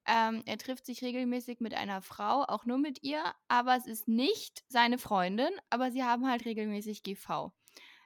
Ähm, 0.07 0.43
er 0.45 0.57
trifft 0.57 0.85
sich 0.85 1.01
regelmäßig 1.03 1.59
mit 1.61 1.73
einer 1.73 2.01
Frau, 2.01 2.43
auch 2.43 2.65
nur 2.65 2.77
mit 2.77 3.03
ihr, 3.03 3.23
aber 3.47 3.75
es 3.75 3.87
ist 3.87 4.07
nicht 4.07 4.63
seine 4.69 4.97
Freundin, 4.99 5.49
aber 5.69 5.91
sie 5.91 6.03
haben 6.03 6.27
halt 6.29 6.45
regelmäßig 6.45 7.03
GV. 7.03 7.53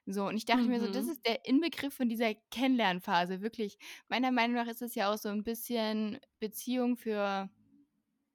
So, 0.05 0.25
und 0.27 0.37
ich 0.37 0.45
dachte 0.45 0.69
mir 0.69 0.79
so, 0.81 0.87
das 0.87 1.07
Mhm. 1.07 1.09
ist 1.09 1.25
der 1.27 1.45
Inbegriff 1.45 1.93
von 1.95 2.09
dieser 2.09 2.33
Kennenlernphase, 2.51 3.41
wirklich. 3.41 3.77
Meiner 4.09 4.31
Meinung 4.31 4.55
nach 4.57 4.67
ist 4.67 4.81
es 4.81 4.95
ja 4.95 5.13
auch 5.13 5.17
so 5.17 5.29
'n 5.29 5.43
bisschen 5.43 6.19
Beziehung 6.39 6.97
für 6.97 7.49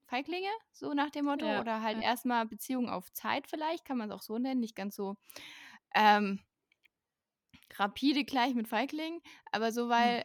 Feiglinge, 0.06 0.48
so 0.72 0.94
nach 0.94 1.10
dem 1.10 1.26
Motto, 1.26 1.46
Ja, 1.46 1.60
oder 1.60 1.82
halt 1.82 1.98
ja. 1.98 2.02
erst 2.02 2.26
mal 2.26 2.46
Beziehung 2.46 2.88
auf 2.90 3.12
Zeit 3.12 3.48
vielleicht, 3.48 3.84
kann 3.86 3.98
man's 3.98 4.12
auch 4.14 4.22
so 4.22 4.38
nennen, 4.38 4.60
nicht 4.60 4.76
ganz 4.76 4.96
so, 4.96 5.16
ähm 5.94 6.40
rapide 7.78 8.24
gleich 8.24 8.54
mit 8.54 8.68
Feigling, 8.68 9.20
aber 9.52 9.72
so, 9.72 9.88
weil 9.88 10.24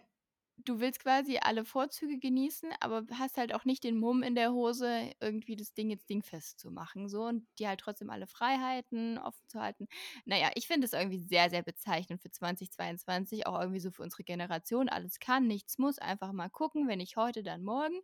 du 0.65 0.80
willst 0.80 1.00
quasi 1.02 1.38
alle 1.41 1.65
Vorzüge 1.65 2.19
genießen, 2.19 2.72
aber 2.80 3.04
hast 3.17 3.38
halt 3.38 3.54
auch 3.54 3.65
nicht 3.65 3.84
den 3.84 3.98
Mumm 4.00 4.24
in 4.24 4.36
der 4.36 4.52
Hose, 4.54 5.12
irgendwie 5.19 5.56
das 5.56 5.74
Ding 5.74 5.89
jetzt 5.89 6.10
dingfest 6.10 6.60
zu 6.60 6.72
machen, 6.72 7.10
so 7.10 7.24
und 7.26 7.48
dir 7.60 7.69
halt 7.69 7.80
trotzdem 7.82 8.10
alle 8.10 8.28
Freiheiten 8.28 9.17
offen 9.17 9.48
zu 9.48 9.60
halten. 9.62 9.88
Na 10.26 10.38
ja, 10.38 10.52
ich 10.56 10.67
finde 10.67 10.86
es 10.86 10.93
irgendwie 10.93 11.19
sehr, 11.19 11.50
sehr 11.50 11.63
bezeichnend 11.63 12.22
für 12.22 12.32
2022, 12.32 13.48
auch 13.48 13.60
irgendwie 13.60 13.80
so 13.80 13.91
für 13.91 14.04
unsere 14.04 14.24
Generation. 14.24 14.89
Alles 14.89 15.19
kann, 15.19 15.48
nichts 15.48 15.78
muss, 15.78 16.00
einfach 16.00 16.32
mal 16.34 16.50
gucken, 16.50 16.88
wenn 16.88 17.00
nicht 17.00 17.17
heute, 17.17 17.43
dann 17.43 17.63
morgen. 17.63 18.02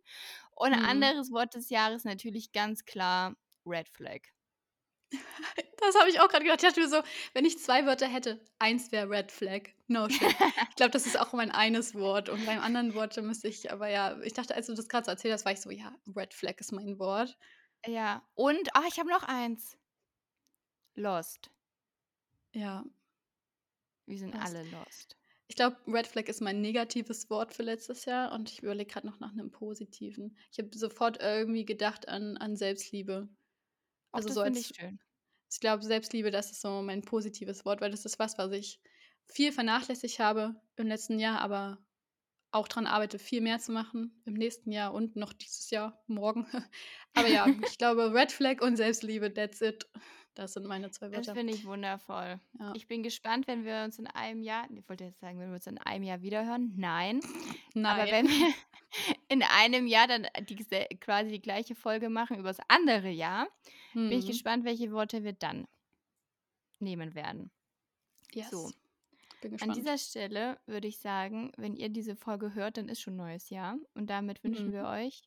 Und 0.52 0.74
Mhm. 0.74 0.86
anderes 0.86 1.30
Wort 1.32 1.54
des 1.54 1.70
Jahres 1.70 2.04
natürlich 2.04 2.52
ganz 2.52 2.84
klar 2.84 3.36
Red 3.66 3.88
Flag. 3.88 4.20
Das 5.78 5.94
habe 5.98 6.10
ich 6.10 6.20
auch 6.20 6.28
grad 6.28 6.42
gedacht. 6.42 6.62
Ich 6.62 6.68
dachte 6.68 6.80
mir 6.80 6.88
so, 6.88 7.02
wenn 7.34 7.44
ich 7.44 7.58
2 7.58 7.86
Wörter 7.86 8.06
hätte, 8.08 8.40
eins 8.58 8.92
wäre 8.92 9.08
Red 9.08 9.30
Flag, 9.32 9.62
no 9.86 10.08
shit. 10.08 10.36
Ich 10.70 10.76
glaube, 10.76 10.90
das 10.90 11.06
ist 11.06 11.18
auch 11.18 11.32
mein 11.32 11.50
eines 11.50 11.94
Wort 11.94 12.28
und 12.28 12.44
beim 12.46 12.60
anderen 12.60 12.94
Wort, 12.94 13.16
da 13.16 13.22
müsste 13.22 13.48
ich 13.48 13.70
aber 13.72 13.88
ja 13.88 14.20
ich 14.22 14.32
dachte, 14.34 14.54
als 14.54 14.66
du 14.66 14.74
das 14.74 14.88
grad 14.88 15.04
so 15.04 15.10
erzählt 15.12 15.34
hast, 15.34 15.44
war 15.44 15.52
ich 15.52 15.60
so: 15.60 15.70
„Ja, 15.70 15.94
Red 16.14 16.34
Flag 16.34 16.54
ist 16.60 16.72
mein 16.72 16.98
Wort.“ 16.98 17.36
Ja, 17.84 18.22
und 18.34 18.68
ah, 18.74 18.84
ich 18.88 18.98
habe 18.98 19.08
noch 19.10 19.22
eins. 19.24 19.78
Lost. 20.96 21.50
Ja. 22.54 22.84
Wir 24.08 24.18
sind 24.18 24.34
Lost. 24.34 24.40
alle 24.40 24.62
lost. 24.62 25.16
Ich 25.48 25.56
glaube, 25.56 25.78
Red 25.88 26.06
Flag 26.08 26.28
ist 26.28 26.40
mein 26.42 26.60
negatives 26.60 27.30
Wort 27.30 27.54
für 27.54 27.62
letztes 27.64 28.04
Jahr 28.04 28.32
und 28.32 28.50
ich 28.50 28.62
überlege 28.62 28.92
grad 28.92 29.04
noch 29.04 29.20
nach 29.20 29.32
'nem 29.32 29.50
positiven. 29.50 30.38
Ich 30.52 30.58
habe 30.58 30.76
sofort 30.76 31.20
irgendwie 31.22 31.64
gedacht 31.64 32.08
an 32.08 32.36
an 32.36 32.56
Selbstliebe. 32.56 33.28
Also, 34.16 34.28
das 34.28 34.34
so 34.34 34.42
finde 34.44 34.60
ich 34.60 34.68
als 34.68 34.76
schön. 34.76 34.98
Ich 35.50 35.60
glaube, 35.60 35.84
Selbstliebe, 35.84 36.30
das 36.30 36.50
ist 36.50 36.60
so 36.60 36.82
mein 36.82 37.02
positives 37.02 37.64
Wort, 37.64 37.80
weil 37.80 37.90
das 37.90 38.04
ist 38.04 38.18
was, 38.18 38.36
was 38.36 38.52
ich 38.52 38.80
viel 39.26 39.52
vernachlässigt 39.52 40.18
habe 40.18 40.60
im 40.76 40.88
letzten 40.88 41.18
Jahr, 41.18 41.40
aber 41.40 41.78
auch 42.52 42.68
dran 42.68 42.86
arbeite, 42.86 43.18
viel 43.18 43.40
mehr 43.40 43.58
zu 43.58 43.72
machen 43.72 44.22
im 44.24 44.34
nächsten 44.34 44.72
Jahr 44.72 44.92
und 44.92 45.16
noch 45.16 45.32
dieses 45.32 45.70
Jahr, 45.70 46.02
morgen. 46.06 46.46
Aber 47.14 47.28
ja, 47.28 47.46
ich 47.70 47.78
glaube, 47.78 48.12
Red 48.14 48.32
Flag 48.32 48.62
und 48.62 48.76
Selbstliebe, 48.76 49.32
that's 49.32 49.60
it. 49.60 49.86
Das 50.34 50.52
sind 50.52 50.66
meine 50.66 50.90
zwei 50.90 51.08
Das 51.08 51.28
Wörter. 51.28 51.34
finde 51.34 51.54
ich 51.54 51.64
wundervoll. 51.64 52.40
Ja. 52.58 52.72
Ich 52.74 52.86
bin 52.86 53.02
gespannt, 53.02 53.46
wenn 53.46 53.64
wir 53.64 53.82
uns 53.84 53.98
in 53.98 54.06
einem 54.06 54.42
Jahr 54.42 54.68
ich 54.70 54.86
wollte 54.88 55.04
jetzt 55.04 55.20
sagen, 55.20 55.38
wenn 55.38 55.48
wir 55.48 55.54
uns 55.54 55.66
in 55.66 55.78
einem 55.78 56.04
Jahr 56.04 56.20
wiederhören. 56.20 56.74
Nein. 56.76 57.20
Aber 57.74 58.04
Nein. 58.04 58.10
wenn 58.10 58.28
wir 58.28 58.54
in 59.28 59.42
einem 59.42 59.86
Jahr 59.86 60.06
dann 60.06 60.26
die 60.48 60.56
gse 60.56 60.86
quasi 61.00 61.30
die 61.30 61.40
gleiche 61.42 61.74
Folge 61.74 62.08
machen 62.08 62.38
übers 62.38 62.58
andere 62.68 63.10
Jahr, 63.10 63.48
bin 63.92 64.12
ich 64.12 64.24
Mhm. 64.24 64.28
gespannt, 64.28 64.64
welche 64.64 64.90
Worte 64.92 65.24
wir 65.24 65.32
dann 65.32 65.66
nehmen 66.78 67.14
werden. 67.14 67.50
Yes. 68.32 68.50
So. 68.50 68.70
An 69.60 69.72
dieser 69.72 69.98
Stelle 69.98 70.58
würde 70.66 70.88
ich 70.88 70.98
sagen, 70.98 71.52
wenn 71.56 71.76
ihr 71.76 71.88
diese 71.88 72.16
Folge 72.16 72.54
hört, 72.54 72.78
dann 72.78 72.88
ist 72.88 73.00
schon 73.00 73.16
neues 73.16 73.50
Jahr. 73.50 73.78
Und 73.94 74.08
damit 74.10 74.42
wünschen 74.42 74.72
wir 74.72 74.82
Mhm. 74.82 74.88
euch 75.06 75.22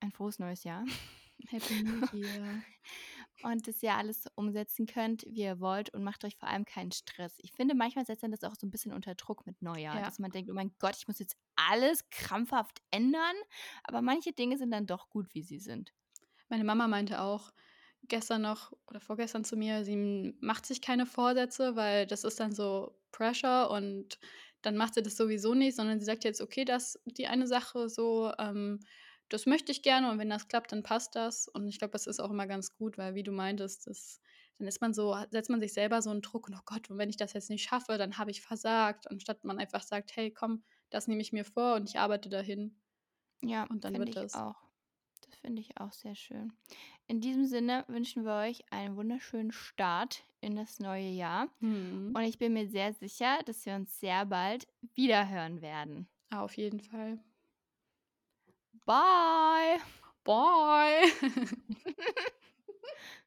ein 0.00 0.12
frohes 0.12 0.38
neues 0.38 0.64
Jahr. 0.64 0.84
Happy 1.48 1.82
New 1.82 2.06
Year. 2.12 2.62
Und 3.42 3.66
dass 3.66 3.82
ihr 3.82 3.94
alles 3.94 4.26
umsetzen 4.34 4.84
könnt, 4.86 5.24
wie 5.26 5.40
ihr 5.42 5.60
wollt 5.60 5.90
und 5.94 6.04
macht 6.04 6.24
euch 6.24 6.36
vor 6.36 6.48
allem 6.48 6.66
keinen 6.66 6.92
Stress. 6.92 7.36
Ich 7.38 7.52
finde, 7.52 7.74
manchmal 7.74 8.04
setzt 8.04 8.22
dann 8.22 8.32
das 8.32 8.44
auch 8.44 8.54
so 8.54 8.66
ein 8.66 8.70
bisschen 8.70 8.92
unter 8.92 9.14
Druck 9.14 9.46
mit 9.46 9.62
Neujahr, 9.62 10.02
Ja. 10.02 10.02
dass 10.02 10.18
man 10.18 10.30
denkt: 10.30 10.50
„Oh 10.50 10.54
mein 10.54 10.74
Gott, 10.78 10.94
ich 10.98 11.08
muss 11.08 11.18
jetzt 11.20 11.36
alles 11.56 12.08
krampfhaft 12.10 12.82
ändern.“ 12.90 13.36
Aber 13.84 14.02
manche 14.02 14.32
Dinge 14.32 14.58
sind 14.58 14.70
dann 14.72 14.86
doch 14.86 15.08
gut, 15.08 15.34
wie 15.34 15.42
sie 15.42 15.58
sind. 15.58 15.94
Meine 16.48 16.64
Mama 16.64 16.88
meinte 16.88 17.20
auch 17.20 17.52
gestern 18.02 18.42
noch 18.42 18.72
oder 18.88 19.00
vorgestern 19.00 19.44
zu 19.44 19.56
mir, 19.56 19.84
sie 19.84 20.34
macht 20.40 20.66
sich 20.66 20.80
keine 20.82 21.06
Vorsätze, 21.06 21.76
weil 21.76 22.06
das 22.06 22.24
ist 22.24 22.40
dann 22.40 22.52
so 22.52 22.98
Pressure 23.12 23.70
und 23.70 24.18
dann 24.62 24.76
macht 24.76 24.94
sie 24.94 25.02
das 25.02 25.16
sowieso 25.16 25.54
nicht, 25.54 25.76
sondern 25.76 26.00
sie 26.00 26.06
sagt 26.06 26.24
jetzt: 26.24 26.40
„Okay, 26.40 26.64
das 26.64 26.98
die 27.04 27.26
eine 27.26 27.46
Sache 27.46 27.88
so, 27.88 28.32
ähm, 28.38 28.80
das 29.30 29.46
möchte 29.46 29.72
ich 29.72 29.82
gerne 29.82 30.10
und 30.10 30.18
wenn 30.18 30.30
das 30.30 30.48
klappt, 30.48 30.72
dann 30.72 30.82
passt 30.82 31.14
das.“ 31.16 31.48
Und 31.48 31.68
ich 31.68 31.78
glaube, 31.78 31.92
das 31.92 32.06
ist 32.06 32.20
auch 32.20 32.30
immer 32.30 32.46
ganz 32.46 32.74
gut, 32.76 32.98
weil 32.98 33.14
wie 33.14 33.22
du 33.22 33.32
meintest, 33.32 33.86
das 33.86 34.20
dann 34.58 34.68
ist 34.68 34.80
man 34.82 34.92
so 34.94 35.16
setzt 35.30 35.48
man 35.50 35.60
sich 35.60 35.72
selber 35.72 36.02
so 36.02 36.10
'n 36.10 36.20
Druck 36.22 36.48
und: 36.48 36.54
„Oh 36.56 36.62
Gott, 36.66 36.90
und 36.90 36.98
wenn 36.98 37.08
ich 37.10 37.16
das 37.16 37.32
jetzt 37.32 37.50
nicht 37.50 37.64
schaffe, 37.64 37.96
dann 37.98 38.18
habe 38.18 38.30
ich 38.30 38.42
versagt“, 38.42 39.10
anstatt 39.10 39.44
man 39.44 39.58
einfach 39.58 39.82
sagt: 39.82 40.14
„Hey, 40.16 40.30
komm, 40.32 40.64
das 40.90 41.08
nehme 41.08 41.22
ich 41.22 41.32
mir 41.32 41.44
vor 41.44 41.76
und 41.76 41.88
ich 41.88 41.98
arbeite 41.98 42.28
dahin.“ 42.28 42.80
Ja, 43.42 43.68
Und 43.68 43.84
dann 43.84 43.98
wird 43.98 44.10
ich 44.10 44.16
das. 44.16 44.34
auch. 44.34 44.56
Das 45.26 45.36
finde 45.36 45.60
ich 45.60 45.78
auch 45.78 45.92
sehr 45.92 46.14
schön. 46.14 46.52
In 47.06 47.20
diesem 47.20 47.46
Sinne 47.46 47.84
wünschen 47.88 48.24
wir 48.24 48.34
euch 48.36 48.62
einen 48.72 48.96
wunderschönen 48.96 49.52
Start 49.52 50.24
in 50.40 50.56
das 50.56 50.78
neue 50.78 51.08
Jahr. 51.08 51.48
Mhm. 51.60 52.14
Und 52.14 52.22
ich 52.24 52.38
bin 52.38 52.52
mir 52.54 52.68
sehr 52.68 52.92
sicher, 52.94 53.40
dass 53.46 53.66
wir 53.66 53.74
uns 53.74 54.00
sehr 54.00 54.26
bald 54.26 54.66
wiederhören 54.94 55.60
werden. 55.62 56.08
Auf 56.32 56.56
jeden 56.56 56.80
Fall. 56.80 57.22
Bye. 58.86 59.78
Bye. 60.24 61.10